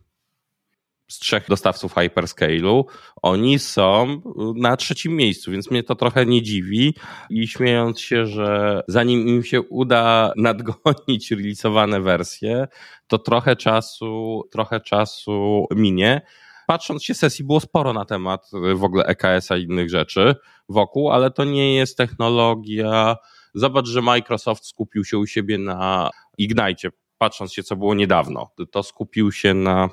Z 1.08 1.18
trzech 1.18 1.48
dostawców 1.48 1.94
hyperscale'u 1.94 2.84
oni 3.22 3.58
są 3.58 4.22
na 4.56 4.76
trzecim 4.76 5.16
miejscu, 5.16 5.50
więc 5.50 5.70
mnie 5.70 5.82
to 5.82 5.94
trochę 5.94 6.26
nie 6.26 6.42
dziwi 6.42 6.94
i 7.30 7.48
śmiejąc 7.48 8.00
się, 8.00 8.26
że 8.26 8.82
zanim 8.88 9.28
im 9.28 9.44
się 9.44 9.60
uda 9.60 10.32
nadgonić 10.36 11.30
releasowane 11.30 12.00
wersje, 12.00 12.68
to 13.06 13.18
trochę 13.18 13.56
czasu, 13.56 14.42
trochę 14.50 14.80
czasu 14.80 15.66
minie 15.74 16.22
patrząc 16.66 17.04
się 17.04 17.14
sesji, 17.14 17.44
było 17.44 17.60
sporo 17.60 17.92
na 17.92 18.04
temat 18.04 18.50
y, 18.72 18.74
w 18.74 18.84
ogóle 18.84 19.04
EKS-a 19.04 19.56
i 19.56 19.62
innych 19.62 19.90
rzeczy 19.90 20.34
wokół, 20.68 21.10
ale 21.10 21.30
to 21.30 21.44
nie 21.44 21.74
jest 21.74 21.96
technologia. 21.96 23.16
Zobacz, 23.54 23.86
że 23.86 24.02
Microsoft 24.02 24.66
skupił 24.66 25.04
się 25.04 25.18
u 25.18 25.26
siebie 25.26 25.58
na 25.58 26.10
Ignite, 26.38 26.88
patrząc 27.18 27.52
się, 27.52 27.62
co 27.62 27.76
było 27.76 27.94
niedawno. 27.94 28.50
To 28.70 28.82
skupił 28.82 29.32
się 29.32 29.54
na 29.54 29.88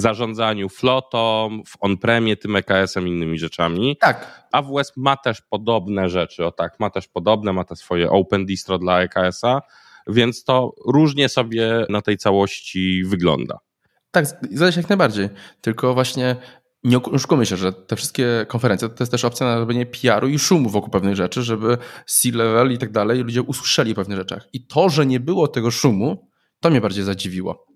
zarządzaniu 0.00 0.68
flotą, 0.68 1.48
w 1.66 1.76
on-premie, 1.80 2.36
tym 2.36 2.56
EKS-em, 2.56 3.08
innymi 3.08 3.38
rzeczami. 3.38 3.96
Tak. 4.00 4.48
AWS 4.52 4.92
ma 4.96 5.16
też 5.16 5.42
podobne 5.50 6.08
rzeczy, 6.08 6.46
o 6.46 6.52
tak, 6.52 6.80
ma 6.80 6.90
też 6.90 7.08
podobne, 7.08 7.52
ma 7.52 7.64
te 7.64 7.76
swoje 7.76 8.10
open 8.10 8.46
distro 8.46 8.78
dla 8.78 9.00
EKS-a, 9.00 9.60
więc 10.08 10.44
to 10.44 10.72
różnie 10.86 11.28
sobie 11.28 11.86
na 11.88 12.02
tej 12.02 12.16
całości 12.16 13.02
wygląda. 13.04 13.58
Tak, 14.10 14.26
zgadza 14.26 14.72
się 14.72 14.80
jak 14.80 14.88
najbardziej. 14.88 15.28
Tylko 15.60 15.94
właśnie 15.94 16.36
nie 16.84 17.02
oszukujmy 17.02 17.46
się, 17.46 17.56
że 17.56 17.72
te 17.72 17.96
wszystkie 17.96 18.46
konferencje 18.48 18.88
to 18.88 18.94
jest 19.00 19.12
też 19.12 19.24
opcja 19.24 19.46
na 19.46 19.58
robienie 19.58 19.86
PR-u 19.86 20.28
i 20.28 20.38
szumu 20.38 20.68
wokół 20.70 20.90
pewnych 20.90 21.16
rzeczy, 21.16 21.42
żeby 21.42 21.78
C-level 22.06 22.72
i 22.72 22.78
tak 22.78 22.92
dalej 22.92 23.22
ludzie 23.22 23.42
usłyszeli 23.42 23.92
o 23.92 23.94
pewnych 23.94 24.18
rzeczach. 24.18 24.48
I 24.52 24.66
to, 24.66 24.88
że 24.88 25.06
nie 25.06 25.20
było 25.20 25.48
tego 25.48 25.70
szumu, 25.70 26.28
to 26.60 26.70
mnie 26.70 26.80
bardziej 26.80 27.04
zadziwiło. 27.04 27.66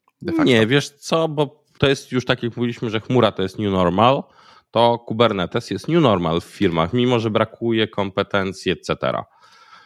Nie, 0.44 0.66
wiesz 0.66 0.90
co, 0.90 1.28
bo 1.28 1.61
to 1.82 1.88
jest 1.88 2.12
już 2.12 2.24
tak 2.24 2.42
jak 2.42 2.56
mówiliśmy, 2.56 2.90
że 2.90 3.00
chmura 3.00 3.32
to 3.32 3.42
jest 3.42 3.58
new 3.58 3.72
normal, 3.72 4.22
to 4.70 4.98
Kubernetes 4.98 5.70
jest 5.70 5.88
new 5.88 6.02
normal 6.02 6.40
w 6.40 6.44
firmach, 6.44 6.92
mimo 6.92 7.20
że 7.20 7.30
brakuje 7.30 7.88
kompetencji, 7.88 8.72
etc. 8.72 8.96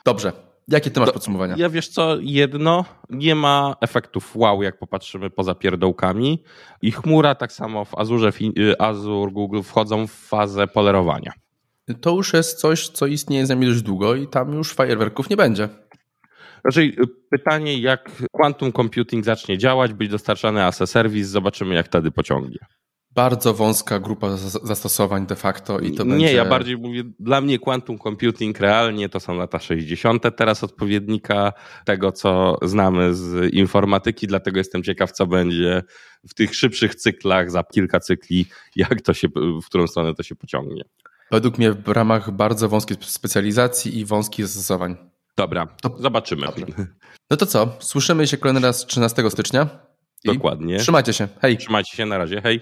Dobrze, 0.04 0.32
Jakie 0.68 0.90
ty 0.90 1.00
masz 1.00 1.12
podsumowania? 1.12 1.54
Ja 1.58 1.68
wiesz 1.68 1.88
co, 1.88 2.16
jedno, 2.20 2.84
nie 3.10 3.34
ma 3.34 3.76
efektów 3.80 4.36
wow, 4.36 4.62
jak 4.62 4.78
popatrzymy 4.78 5.30
poza 5.30 5.54
pierdołkami 5.54 6.42
i 6.82 6.92
chmura 6.92 7.34
tak 7.34 7.52
samo 7.52 7.84
w 7.84 7.94
Azure, 7.94 8.32
y, 8.58 8.80
Azure, 8.80 9.32
Google 9.32 9.62
wchodzą 9.62 10.06
w 10.06 10.12
fazę 10.12 10.66
polerowania. 10.66 11.32
To 12.00 12.10
już 12.10 12.32
jest 12.32 12.60
coś, 12.60 12.88
co 12.88 13.06
istnieje 13.06 13.46
z 13.46 13.48
nami 13.48 13.66
dość 13.66 13.82
długo 13.82 14.14
i 14.14 14.28
tam 14.28 14.52
już 14.52 14.72
fajerwerków 14.72 15.30
nie 15.30 15.36
będzie. 15.36 15.68
Raczej 16.64 16.88
y, 16.88 17.06
pytanie, 17.30 17.78
jak 17.78 18.10
quantum 18.32 18.72
computing 18.72 19.24
zacznie 19.24 19.58
działać, 19.58 19.92
być 19.92 20.08
dostarczany 20.08 20.64
as 20.64 20.82
a 20.82 20.86
service, 20.86 21.28
zobaczymy 21.28 21.74
jak 21.74 21.86
wtedy 21.86 22.10
pociągnie 22.10 22.58
bardzo 23.16 23.54
wąska 23.54 23.98
grupa 23.98 24.36
zastosowań 24.62 25.26
de 25.26 25.36
facto 25.36 25.78
i 25.78 25.92
to 25.92 26.04
nie, 26.04 26.10
będzie... 26.10 26.26
Nie, 26.26 26.32
ja 26.32 26.44
bardziej 26.44 26.76
mówię, 26.76 27.02
dla 27.20 27.40
mnie 27.40 27.58
quantum 27.58 27.98
computing 27.98 28.60
realnie 28.60 29.08
to 29.08 29.20
są 29.20 29.36
lata 29.36 29.58
60. 29.58 30.22
Teraz 30.36 30.64
odpowiednika 30.64 31.52
tego, 31.84 32.12
co 32.12 32.58
znamy 32.62 33.14
z 33.14 33.54
informatyki, 33.54 34.26
dlatego 34.26 34.58
jestem 34.58 34.82
ciekaw, 34.82 35.12
co 35.12 35.26
będzie 35.26 35.82
w 36.28 36.34
tych 36.34 36.54
szybszych 36.54 36.94
cyklach, 36.94 37.50
za 37.50 37.64
kilka 37.64 38.00
cykli, 38.00 38.46
jak 38.76 39.02
to 39.02 39.14
się, 39.14 39.28
w 39.62 39.66
którą 39.66 39.86
stronę 39.86 40.14
to 40.14 40.22
się 40.22 40.34
pociągnie. 40.34 40.82
Według 41.30 41.58
mnie 41.58 41.72
w 41.72 41.88
ramach 41.88 42.30
bardzo 42.30 42.68
wąskiej 42.68 42.96
specjalizacji 43.00 43.98
i 43.98 44.04
wąskich 44.04 44.46
zastosowań. 44.46 44.96
Dobra, 45.36 45.66
to 45.82 45.96
zobaczymy. 45.98 46.46
Dobrze. 46.46 46.64
No 47.30 47.36
to 47.36 47.46
co? 47.46 47.76
Słyszymy 47.78 48.26
się 48.26 48.36
kolejny 48.36 48.60
raz 48.60 48.86
13 48.86 49.30
stycznia. 49.30 49.68
Dokładnie. 50.24 50.78
Trzymajcie 50.78 51.12
się. 51.12 51.28
Hej. 51.42 51.58
Trzymajcie 51.58 51.96
się, 51.96 52.06
na 52.06 52.18
razie. 52.18 52.40
Hej. 52.42 52.60